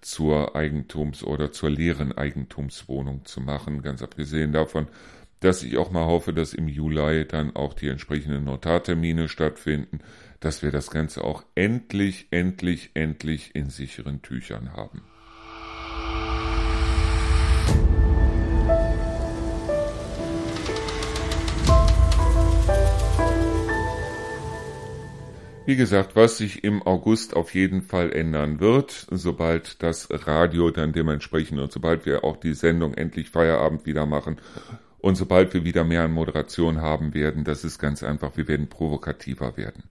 [0.00, 3.82] zur Eigentums- oder zur leeren Eigentumswohnung zu machen.
[3.82, 4.86] Ganz abgesehen davon,
[5.40, 10.00] dass ich auch mal hoffe, dass im Juli dann auch die entsprechenden Notartermine stattfinden,
[10.40, 15.02] dass wir das Ganze auch endlich, endlich, endlich in sicheren Tüchern haben.
[25.66, 30.92] Wie gesagt, was sich im August auf jeden Fall ändern wird, sobald das Radio dann
[30.92, 34.36] dementsprechend und sobald wir auch die Sendung endlich Feierabend wieder machen
[34.98, 38.68] und sobald wir wieder mehr an Moderation haben werden, das ist ganz einfach, wir werden
[38.68, 39.82] provokativer werden.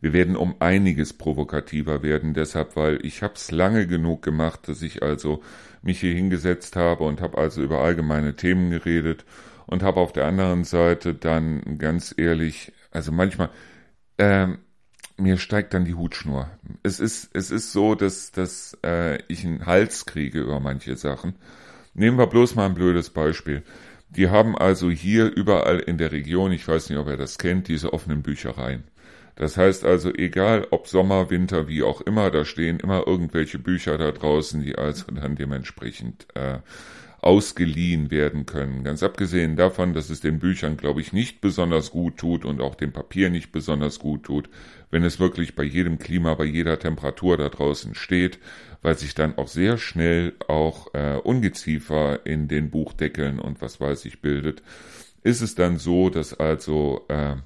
[0.00, 4.80] Wir werden um einiges provokativer werden, deshalb, weil ich habe es lange genug gemacht, dass
[4.80, 5.42] ich also
[5.82, 9.26] mich hier hingesetzt habe und habe also über allgemeine Themen geredet
[9.66, 13.50] und habe auf der anderen Seite dann ganz ehrlich, also manchmal,
[14.16, 14.60] ähm,
[15.18, 16.48] mir steigt dann die Hutschnur.
[16.82, 21.34] Es ist, es ist so, dass, dass äh, ich einen Hals kriege über manche Sachen.
[21.94, 23.62] Nehmen wir bloß mal ein blödes Beispiel.
[24.10, 27.68] Die haben also hier überall in der Region, ich weiß nicht, ob ihr das kennt,
[27.68, 28.84] diese offenen Büchereien.
[29.34, 33.98] Das heißt also, egal ob Sommer, Winter, wie auch immer, da stehen immer irgendwelche Bücher
[33.98, 36.58] da draußen, die also dann dementsprechend äh,
[37.20, 38.84] ausgeliehen werden können.
[38.84, 42.74] Ganz abgesehen davon, dass es den Büchern, glaube ich, nicht besonders gut tut und auch
[42.74, 44.48] dem Papier nicht besonders gut tut,
[44.90, 48.38] wenn es wirklich bei jedem Klima, bei jeder Temperatur da draußen steht,
[48.82, 54.04] weil sich dann auch sehr schnell auch äh, Ungeziefer in den Buchdeckeln und was weiß
[54.04, 54.62] ich bildet,
[55.22, 57.36] ist es dann so, dass also äh,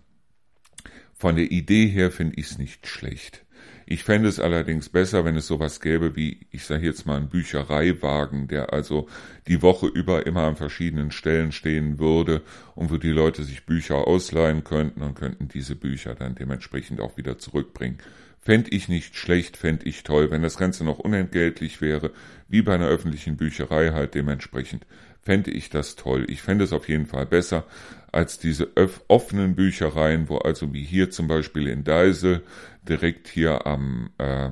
[1.15, 3.45] von der Idee her finde ich es nicht schlecht.
[3.87, 7.29] Ich fände es allerdings besser, wenn es sowas gäbe wie, ich sage jetzt mal, ein
[7.29, 9.09] Büchereiwagen, der also
[9.49, 12.43] die Woche über immer an verschiedenen Stellen stehen würde
[12.75, 17.17] und wo die Leute sich Bücher ausleihen könnten und könnten diese Bücher dann dementsprechend auch
[17.17, 17.99] wieder zurückbringen.
[18.45, 22.11] Fände ich nicht schlecht, fände ich toll, wenn das Ganze noch unentgeltlich wäre,
[22.49, 24.85] wie bei einer öffentlichen Bücherei halt dementsprechend,
[25.23, 26.27] fände ich das toll.
[26.29, 27.65] Ich fände es auf jeden Fall besser
[28.11, 28.71] als diese
[29.09, 32.43] offenen Büchereien, wo also wie hier zum Beispiel in Deisel
[32.87, 34.51] direkt hier am, äh,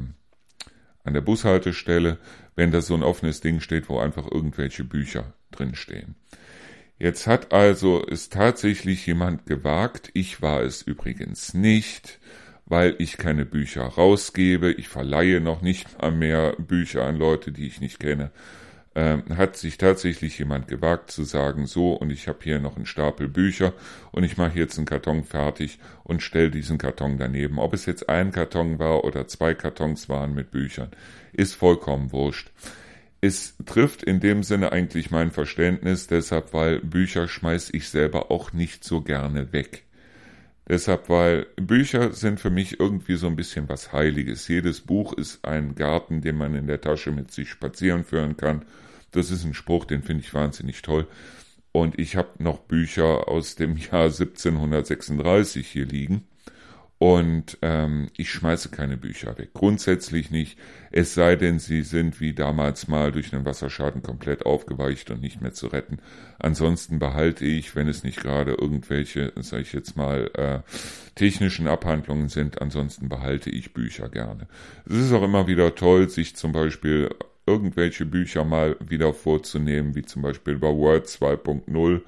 [1.05, 2.19] an der Bushaltestelle,
[2.55, 6.15] wenn da so ein offenes Ding steht, wo einfach irgendwelche Bücher drinstehen.
[6.99, 12.21] Jetzt hat also es tatsächlich jemand gewagt, ich war es übrigens nicht,
[12.67, 17.67] weil ich keine Bücher rausgebe, ich verleihe noch nicht mal mehr Bücher an Leute, die
[17.67, 18.31] ich nicht kenne,
[18.95, 22.87] äh, hat sich tatsächlich jemand gewagt zu sagen, so, und ich habe hier noch einen
[22.87, 23.73] Stapel Bücher
[24.11, 27.59] und ich mache jetzt einen Karton fertig und stelle diesen Karton daneben.
[27.59, 30.91] Ob es jetzt ein Karton war oder zwei Kartons waren mit Büchern,
[31.33, 32.51] ist vollkommen wurscht.
[33.21, 38.53] Es trifft in dem Sinne eigentlich mein Verständnis, deshalb, weil Bücher schmeiß ich selber auch
[38.53, 39.85] nicht so gerne weg.
[40.71, 44.47] Deshalb, weil Bücher sind für mich irgendwie so ein bisschen was Heiliges.
[44.47, 48.65] Jedes Buch ist ein Garten, den man in der Tasche mit sich spazieren führen kann.
[49.11, 51.09] Das ist ein Spruch, den finde ich wahnsinnig toll.
[51.73, 56.23] Und ich habe noch Bücher aus dem Jahr 1736 hier liegen.
[57.03, 59.55] Und ähm, ich schmeiße keine Bücher weg.
[59.55, 60.59] Grundsätzlich nicht.
[60.93, 65.41] Es sei denn, sie sind wie damals mal durch einen Wasserschaden komplett aufgeweicht und nicht
[65.41, 65.97] mehr zu retten.
[66.39, 70.59] Ansonsten behalte ich, wenn es nicht gerade irgendwelche, sage ich jetzt mal, äh,
[71.15, 74.47] technischen Abhandlungen sind, ansonsten behalte ich Bücher gerne.
[74.85, 77.09] Es ist auch immer wieder toll, sich zum Beispiel
[77.47, 82.03] irgendwelche Bücher mal wieder vorzunehmen, wie zum Beispiel über Word 2.0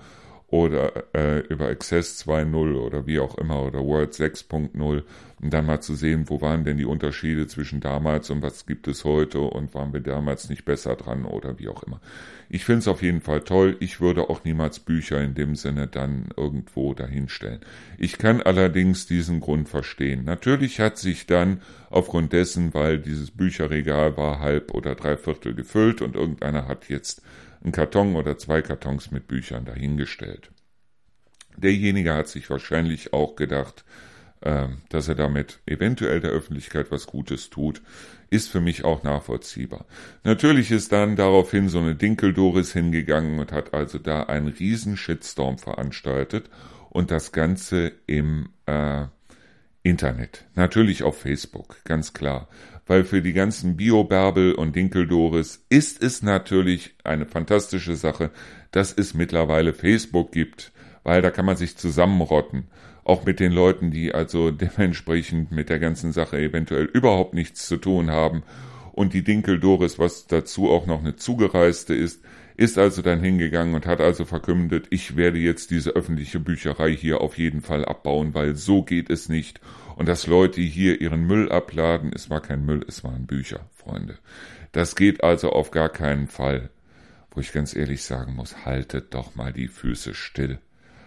[0.53, 5.03] oder äh, über Access 2.0 oder wie auch immer oder Word 6.0
[5.41, 8.87] und dann mal zu sehen, wo waren denn die Unterschiede zwischen damals und was gibt
[8.87, 12.03] es heute und waren wir damals nicht besser dran oder wie auch immer.
[12.51, 13.79] Ich finde es auf jeden Fall toll.
[13.81, 17.61] Ich würde auch niemals Bücher in dem Sinne dann irgendwo dahinstellen.
[17.97, 20.25] Ich kann allerdings diesen Grund verstehen.
[20.27, 26.15] Natürlich hat sich dann aufgrund dessen, weil dieses Bücherregal war halb oder dreiviertel gefüllt und
[26.15, 27.23] irgendeiner hat jetzt
[27.63, 30.51] einen Karton oder zwei Kartons mit Büchern dahingestellt.
[31.57, 33.85] Derjenige hat sich wahrscheinlich auch gedacht,
[34.41, 37.83] äh, dass er damit eventuell der Öffentlichkeit was Gutes tut,
[38.31, 39.85] ist für mich auch nachvollziehbar.
[40.25, 45.59] Natürlich ist dann daraufhin so eine Dinkeldoris hingegangen und hat also da einen riesen Shitstorm
[45.59, 46.49] veranstaltet
[46.91, 49.05] und das Ganze im äh,
[49.83, 50.47] Internet.
[50.55, 52.49] Natürlich auf Facebook, ganz klar
[52.87, 58.31] weil für die ganzen Bio-Bärbel und Dinkeldoris ist es natürlich eine fantastische Sache,
[58.71, 60.73] dass es mittlerweile Facebook gibt,
[61.05, 62.69] weil da kann man sich zusammenrotten.
[63.05, 67.77] Auch mit den Leuten, die also dementsprechend mit der ganzen Sache eventuell überhaupt nichts zu
[67.77, 68.43] tun haben.
[68.93, 72.23] Und die Dinkel Doris, was dazu auch noch eine Zugereiste ist,
[72.57, 77.21] ist also dann hingegangen und hat also verkündet, ich werde jetzt diese öffentliche Bücherei hier
[77.21, 79.61] auf jeden Fall abbauen, weil so geht es nicht.
[79.97, 84.19] Und dass Leute hier ihren Müll abladen, es war kein Müll, es waren Bücher, Freunde.
[84.73, 86.71] Das geht also auf gar keinen Fall.
[87.31, 90.59] Wo ich ganz ehrlich sagen muss, haltet doch mal die Füße still.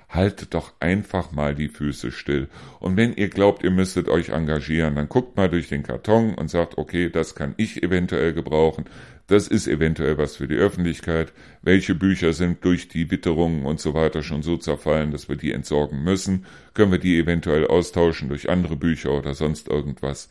[0.10, 2.48] Haltet doch einfach mal die Füße still.
[2.80, 6.50] Und wenn ihr glaubt, ihr müsstet euch engagieren, dann guckt mal durch den Karton und
[6.50, 8.86] sagt, okay, das kann ich eventuell gebrauchen.
[9.28, 11.34] Das ist eventuell was für die Öffentlichkeit.
[11.64, 15.52] Welche Bücher sind durch die Witterungen und so weiter schon so zerfallen, dass wir die
[15.52, 16.46] entsorgen müssen?
[16.76, 20.30] Können wir die eventuell austauschen durch andere Bücher oder sonst irgendwas?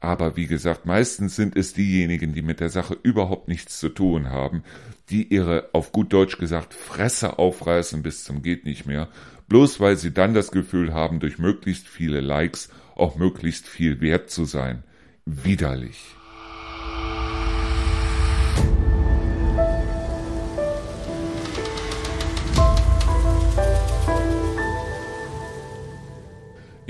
[0.00, 4.30] Aber wie gesagt, meistens sind es diejenigen, die mit der Sache überhaupt nichts zu tun
[4.30, 4.64] haben,
[5.10, 9.08] die ihre, auf gut Deutsch gesagt, Fresse aufreißen bis zum geht nicht mehr,
[9.48, 14.30] bloß weil sie dann das Gefühl haben, durch möglichst viele Likes auch möglichst viel wert
[14.30, 14.84] zu sein.
[15.26, 16.16] Widerlich.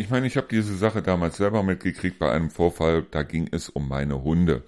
[0.00, 3.68] Ich meine, ich habe diese Sache damals selber mitgekriegt bei einem Vorfall, da ging es
[3.68, 4.62] um meine Hunde.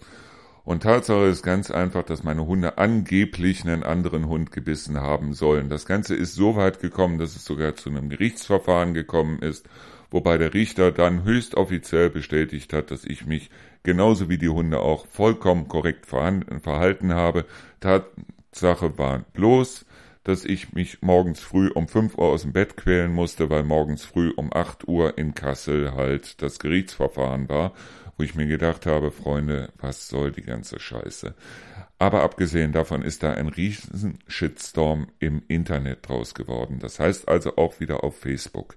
[0.63, 5.71] Und Tatsache ist ganz einfach, dass meine Hunde angeblich einen anderen Hund gebissen haben sollen.
[5.71, 9.67] Das Ganze ist so weit gekommen, dass es sogar zu einem Gerichtsverfahren gekommen ist,
[10.11, 13.49] wobei der Richter dann höchst offiziell bestätigt hat, dass ich mich
[13.85, 17.47] genauso wie die Hunde auch vollkommen korrekt verhalten habe.
[17.81, 19.87] Tatsache war bloß,
[20.25, 24.05] dass ich mich morgens früh um 5 Uhr aus dem Bett quälen musste, weil morgens
[24.05, 27.73] früh um 8 Uhr in Kassel halt das Gerichtsverfahren war,
[28.17, 31.35] wo ich mir gedacht habe, Freunde, was soll die ganze Scheiße?
[31.99, 36.79] Aber abgesehen davon ist da ein riesen Shitstorm im Internet draus geworden.
[36.81, 38.77] Das heißt also auch wieder auf Facebook.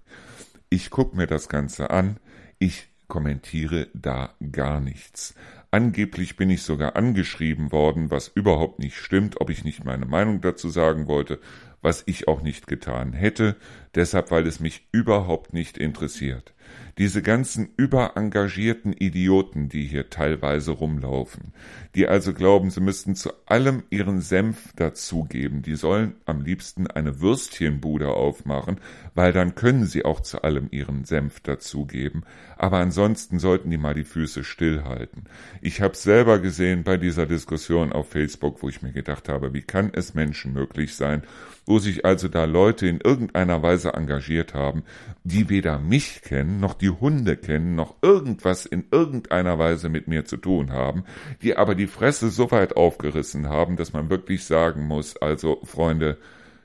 [0.69, 2.17] Ich gucke mir das Ganze an,
[2.59, 5.35] ich kommentiere da gar nichts.
[5.75, 10.39] Angeblich bin ich sogar angeschrieben worden, was überhaupt nicht stimmt, ob ich nicht meine Meinung
[10.39, 11.37] dazu sagen wollte,
[11.81, 13.55] was ich auch nicht getan hätte,
[13.95, 16.53] deshalb weil es mich überhaupt nicht interessiert.
[16.97, 21.53] Diese ganzen überengagierten Idioten, die hier teilweise rumlaufen,
[21.93, 27.19] die also glauben, sie müssten zu allem ihren Senf dazugeben, die sollen am liebsten eine
[27.19, 28.79] Würstchenbude aufmachen,
[29.13, 32.23] weil dann können sie auch zu allem ihren Senf dazugeben,
[32.57, 35.25] aber ansonsten sollten die mal die Füße stillhalten.
[35.61, 39.63] Ich habe selber gesehen bei dieser Diskussion auf Facebook, wo ich mir gedacht habe, wie
[39.63, 41.23] kann es Menschen möglich sein,
[41.65, 44.83] wo sich also da Leute in irgendeiner Weise engagiert haben,
[45.23, 50.25] die weder mich kennen, noch die Hunde kennen, noch irgendwas in irgendeiner Weise mit mir
[50.25, 51.05] zu tun haben,
[51.41, 56.17] die aber die Fresse so weit aufgerissen haben, dass man wirklich sagen muss, also Freunde,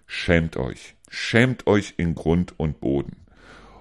[0.07, 3.17] schämt euch, schämt euch in Grund und Boden.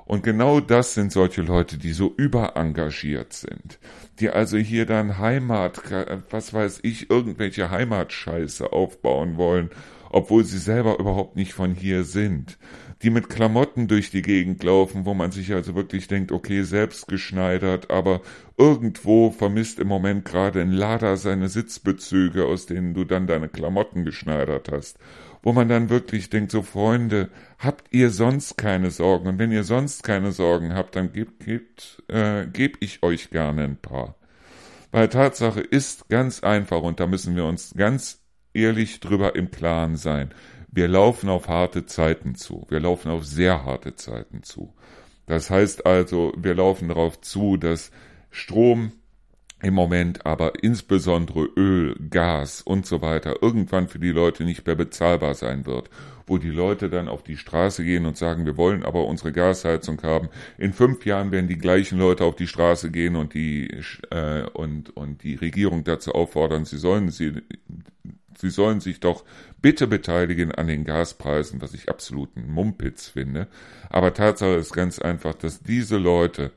[0.06, 3.78] Und genau das sind solche Leute, die so überengagiert sind,
[4.20, 5.84] die also hier dann Heimat,
[6.32, 9.70] was weiß ich, irgendwelche Heimatscheiße aufbauen wollen
[10.10, 12.58] obwohl sie selber überhaupt nicht von hier sind,
[13.02, 17.08] die mit Klamotten durch die Gegend laufen, wo man sich also wirklich denkt, okay, selbst
[17.08, 18.22] geschneidert, aber
[18.58, 24.04] irgendwo vermisst im Moment gerade ein Lader seine Sitzbezüge, aus denen du dann deine Klamotten
[24.04, 25.00] geschneidert hast,
[25.42, 29.28] wo man dann wirklich denkt, so Freunde, habt ihr sonst keine Sorgen?
[29.28, 33.64] Und wenn ihr sonst keine Sorgen habt, dann gebt, gebt, äh, geb ich euch gerne
[33.64, 34.16] ein paar.
[34.92, 38.19] Weil Tatsache ist ganz einfach und da müssen wir uns ganz
[38.60, 40.34] ehrlich drüber im Klaren sein.
[40.72, 42.66] Wir laufen auf harte Zeiten zu.
[42.70, 44.74] Wir laufen auf sehr harte Zeiten zu.
[45.26, 47.92] Das heißt also, wir laufen darauf zu, dass
[48.32, 48.92] Strom
[49.62, 54.76] im Moment, aber insbesondere Öl, Gas und so weiter irgendwann für die Leute nicht mehr
[54.76, 55.90] bezahlbar sein wird,
[56.26, 60.02] wo die Leute dann auf die Straße gehen und sagen, wir wollen aber unsere Gasheizung
[60.02, 60.30] haben.
[60.58, 63.70] In fünf Jahren werden die gleichen Leute auf die Straße gehen und die
[64.12, 67.34] äh, und und die Regierung dazu auffordern, sie sollen sie
[68.40, 69.26] Sie sollen sich doch
[69.62, 73.48] bitte beteiligen an den Gaspreisen, was ich absoluten Mumpitz finde.
[73.90, 76.52] Aber Tatsache ist ganz einfach, dass diese Leute,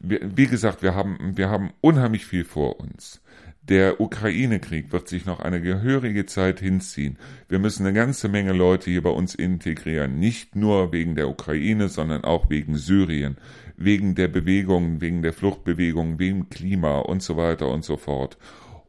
[0.00, 3.20] wie gesagt, wir haben, wir haben unheimlich viel vor uns.
[3.62, 7.16] Der Ukraine-Krieg wird sich noch eine gehörige Zeit hinziehen.
[7.48, 10.18] Wir müssen eine ganze Menge Leute hier bei uns integrieren.
[10.18, 13.36] Nicht nur wegen der Ukraine, sondern auch wegen Syrien,
[13.76, 18.36] wegen der Bewegungen, wegen der Fluchtbewegungen, wegen Klima und so weiter und so fort.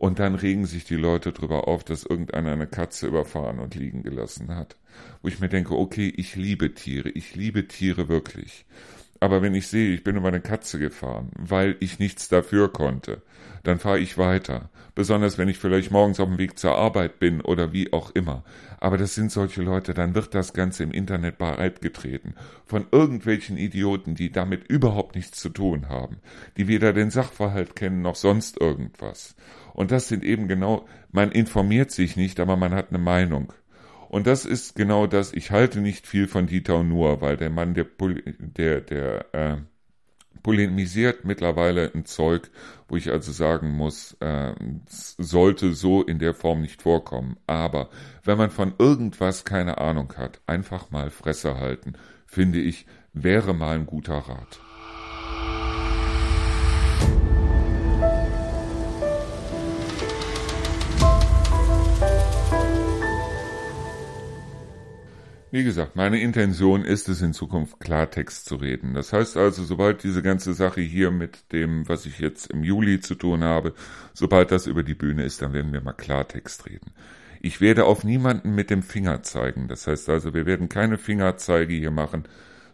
[0.02, 4.02] Und dann regen sich die Leute drüber auf, dass irgendeiner eine Katze überfahren und liegen
[4.02, 4.76] gelassen hat.
[5.22, 8.66] Wo ich mir denke, okay, ich liebe Tiere, ich liebe Tiere wirklich.
[9.22, 13.22] aber wenn ich sehe, ich bin über eine Katze gefahren, weil ich nichts dafür konnte,
[13.62, 14.72] dann fahre ich weiter.
[14.96, 18.44] Besonders wenn ich vielleicht morgens auf dem Weg zur Arbeit bin oder wie auch immer.
[18.80, 22.34] Aber das sind solche Leute, dann wird das Ganze im Internet bereitgetreten.
[22.66, 26.18] Von irgendwelchen Idioten, die damit überhaupt nichts zu tun haben.
[26.58, 29.36] Die weder den Sachverhalt kennen noch sonst irgendwas.
[29.74, 33.54] Und das sind eben genau, man informiert sich nicht, aber man hat eine Meinung.
[34.10, 37.74] Und das ist genau das, ich halte nicht viel von Dieter Nuhr, weil der Mann,
[37.74, 39.58] der, der, der äh,
[40.44, 42.50] polemisiert mittlerweile ein Zeug,
[42.88, 44.54] wo ich also sagen muss, äh,
[44.88, 47.38] sollte so in der Form nicht vorkommen.
[47.48, 47.90] Aber
[48.24, 51.94] wenn man von irgendwas keine Ahnung hat, einfach mal Fresse halten,
[52.26, 54.60] finde ich, wäre mal ein guter Rat.
[65.54, 68.94] Wie gesagt, meine Intention ist es in Zukunft Klartext zu reden.
[68.94, 73.02] Das heißt also, sobald diese ganze Sache hier mit dem, was ich jetzt im Juli
[73.02, 73.74] zu tun habe,
[74.14, 76.94] sobald das über die Bühne ist, dann werden wir mal Klartext reden.
[77.42, 79.68] Ich werde auf niemanden mit dem Finger zeigen.
[79.68, 82.24] Das heißt also, wir werden keine Fingerzeige hier machen,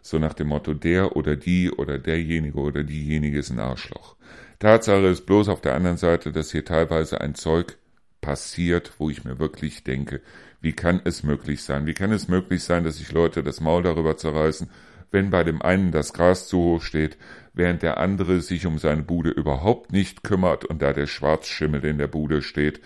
[0.00, 4.14] so nach dem Motto, der oder die oder derjenige oder diejenige ist ein Arschloch.
[4.60, 7.76] Tatsache ist bloß auf der anderen Seite, dass hier teilweise ein Zeug
[8.20, 10.20] passiert, wo ich mir wirklich denke,
[10.60, 11.86] wie kann es möglich sein?
[11.86, 14.68] Wie kann es möglich sein, dass sich Leute das Maul darüber zerreißen,
[15.10, 17.16] wenn bei dem einen das Gras zu hoch steht,
[17.54, 21.98] während der andere sich um seine Bude überhaupt nicht kümmert und da der Schwarzschimmel in
[21.98, 22.80] der Bude steht,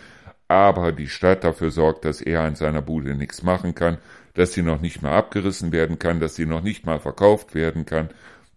[0.49, 3.99] aber die Stadt dafür sorgt, dass er an seiner Bude nichts machen kann,
[4.35, 7.87] dass sie noch nicht mal abgerissen werden kann, dass sie noch nicht mal verkauft werden
[7.87, 8.11] kann,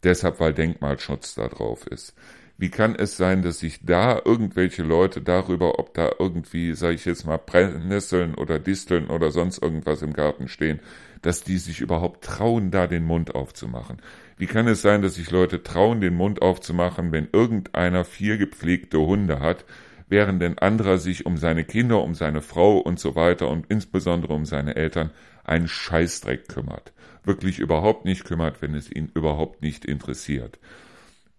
[0.03, 2.13] deshalb weil Denkmalschutz da drauf ist.
[2.57, 7.03] Wie kann es sein, dass sich da irgendwelche Leute darüber, ob da irgendwie, sage ich
[7.03, 10.79] jetzt mal, Brennnesseln oder Disteln oder sonst irgendwas im Garten stehen,
[11.21, 13.97] dass die sich überhaupt trauen, da den Mund aufzumachen?
[14.37, 18.99] Wie kann es sein, dass sich Leute trauen, den Mund aufzumachen, wenn irgendeiner vier gepflegte
[18.99, 19.65] Hunde hat,
[20.07, 24.33] während ein anderer sich um seine Kinder, um seine Frau und so weiter und insbesondere
[24.33, 25.11] um seine Eltern
[25.43, 26.93] einen Scheißdreck kümmert?
[27.25, 30.57] Wirklich überhaupt nicht kümmert, wenn es ihn überhaupt nicht interessiert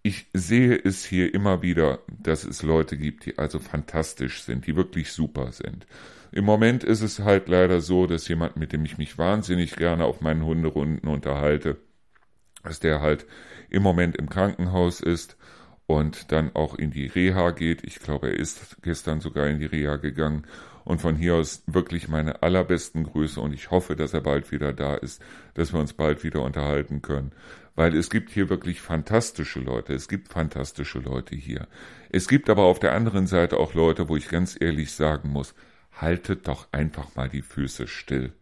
[0.07, 4.77] ich sehe es hier immer wieder, dass es Leute gibt, die also fantastisch sind, die
[4.77, 5.85] wirklich super sind.
[6.31, 10.05] Im Moment ist es halt leider so, dass jemand, mit dem ich mich wahnsinnig gerne
[10.05, 11.75] auf meinen Hunderunden unterhalte,
[12.63, 13.25] dass der halt
[13.69, 15.35] im Moment im Krankenhaus ist
[15.87, 17.83] und dann auch in die Reha geht.
[17.83, 20.47] Ich glaube, er ist gestern sogar in die Reha gegangen.
[20.85, 24.71] Und von hier aus wirklich meine allerbesten Grüße und ich hoffe, dass er bald wieder
[24.71, 25.21] da ist,
[25.53, 27.33] dass wir uns bald wieder unterhalten können
[27.77, 31.67] weil es gibt hier wirklich fantastische Leute, es gibt fantastische Leute hier.
[32.09, 35.53] Es gibt aber auf der anderen Seite auch Leute, wo ich ganz ehrlich sagen muss,
[35.91, 38.33] haltet doch einfach mal die Füße still.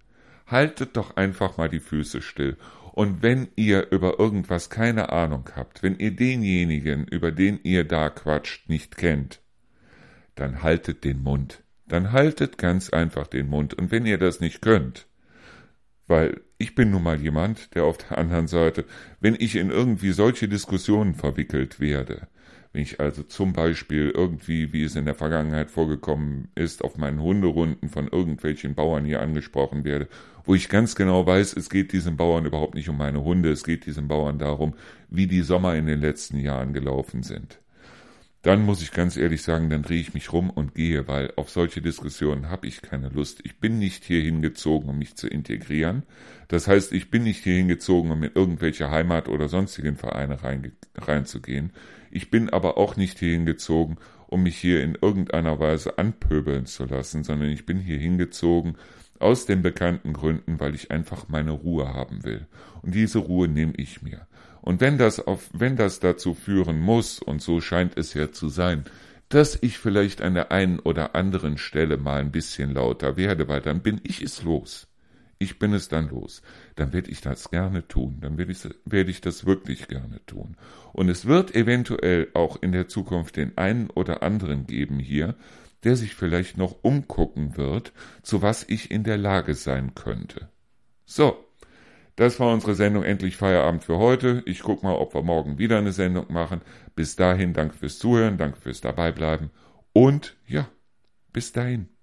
[0.47, 2.55] Haltet doch einfach mal die Füße still.
[2.93, 8.09] Und wenn ihr über irgendwas keine Ahnung habt, wenn ihr denjenigen, über den ihr da
[8.09, 9.41] quatscht, nicht kennt,
[10.35, 11.61] dann haltet den Mund.
[11.87, 13.73] Dann haltet ganz einfach den Mund.
[13.73, 15.07] Und wenn ihr das nicht könnt,
[16.07, 18.85] weil ich bin nun mal jemand, der auf der anderen Seite,
[19.19, 22.27] wenn ich in irgendwie solche Diskussionen verwickelt werde,
[22.71, 27.21] wenn ich also zum Beispiel irgendwie, wie es in der Vergangenheit vorgekommen ist, auf meinen
[27.21, 30.07] Hunderunden von irgendwelchen Bauern hier angesprochen werde,
[30.45, 33.63] wo ich ganz genau weiß, es geht diesen Bauern überhaupt nicht um meine Hunde, es
[33.63, 34.75] geht diesen Bauern darum,
[35.09, 37.59] wie die Sommer in den letzten Jahren gelaufen sind
[38.45, 41.49] dann muss ich ganz ehrlich sagen, dann drehe ich mich rum und gehe, weil auf
[41.49, 43.41] solche Diskussionen habe ich keine Lust.
[43.43, 46.03] Ich bin nicht hier hingezogen, um mich zu integrieren.
[46.47, 50.37] Das heißt, ich bin nicht hier hingezogen, um in irgendwelche Heimat- oder sonstigen Vereine
[50.95, 51.71] reinzugehen.
[52.11, 56.85] Ich bin aber auch nicht hier hingezogen, um mich hier in irgendeiner Weise anpöbeln zu
[56.85, 58.77] lassen, sondern ich bin hier hingezogen
[59.17, 62.45] aus den bekannten Gründen, weil ich einfach meine Ruhe haben will.
[62.83, 64.27] Und diese Ruhe nehme ich mir.
[64.65, 68.49] Und wenn das auf, wenn das dazu führen muss, und so scheint es ja zu
[68.49, 68.83] sein,
[69.29, 73.61] dass ich vielleicht an der einen oder anderen Stelle mal ein bisschen lauter werde, weil
[73.61, 74.87] dann bin ich es los.
[75.37, 76.41] Ich bin es dann los.
[76.75, 78.17] Dann werde ich das gerne tun.
[78.21, 80.57] Dann werde ich, werde ich das wirklich gerne tun.
[80.93, 85.35] Und es wird eventuell auch in der Zukunft den einen oder anderen geben hier,
[85.83, 87.93] der sich vielleicht noch umgucken wird,
[88.23, 90.49] zu was ich in der Lage sein könnte.
[91.05, 91.44] So,
[92.15, 94.43] das war unsere Sendung Endlich Feierabend für heute.
[94.45, 96.61] Ich guck mal, ob wir morgen wieder eine Sendung machen.
[96.95, 99.51] Bis dahin, danke fürs Zuhören, danke fürs Dabeibleiben
[99.93, 100.67] und ja,
[101.33, 101.94] bis dahin.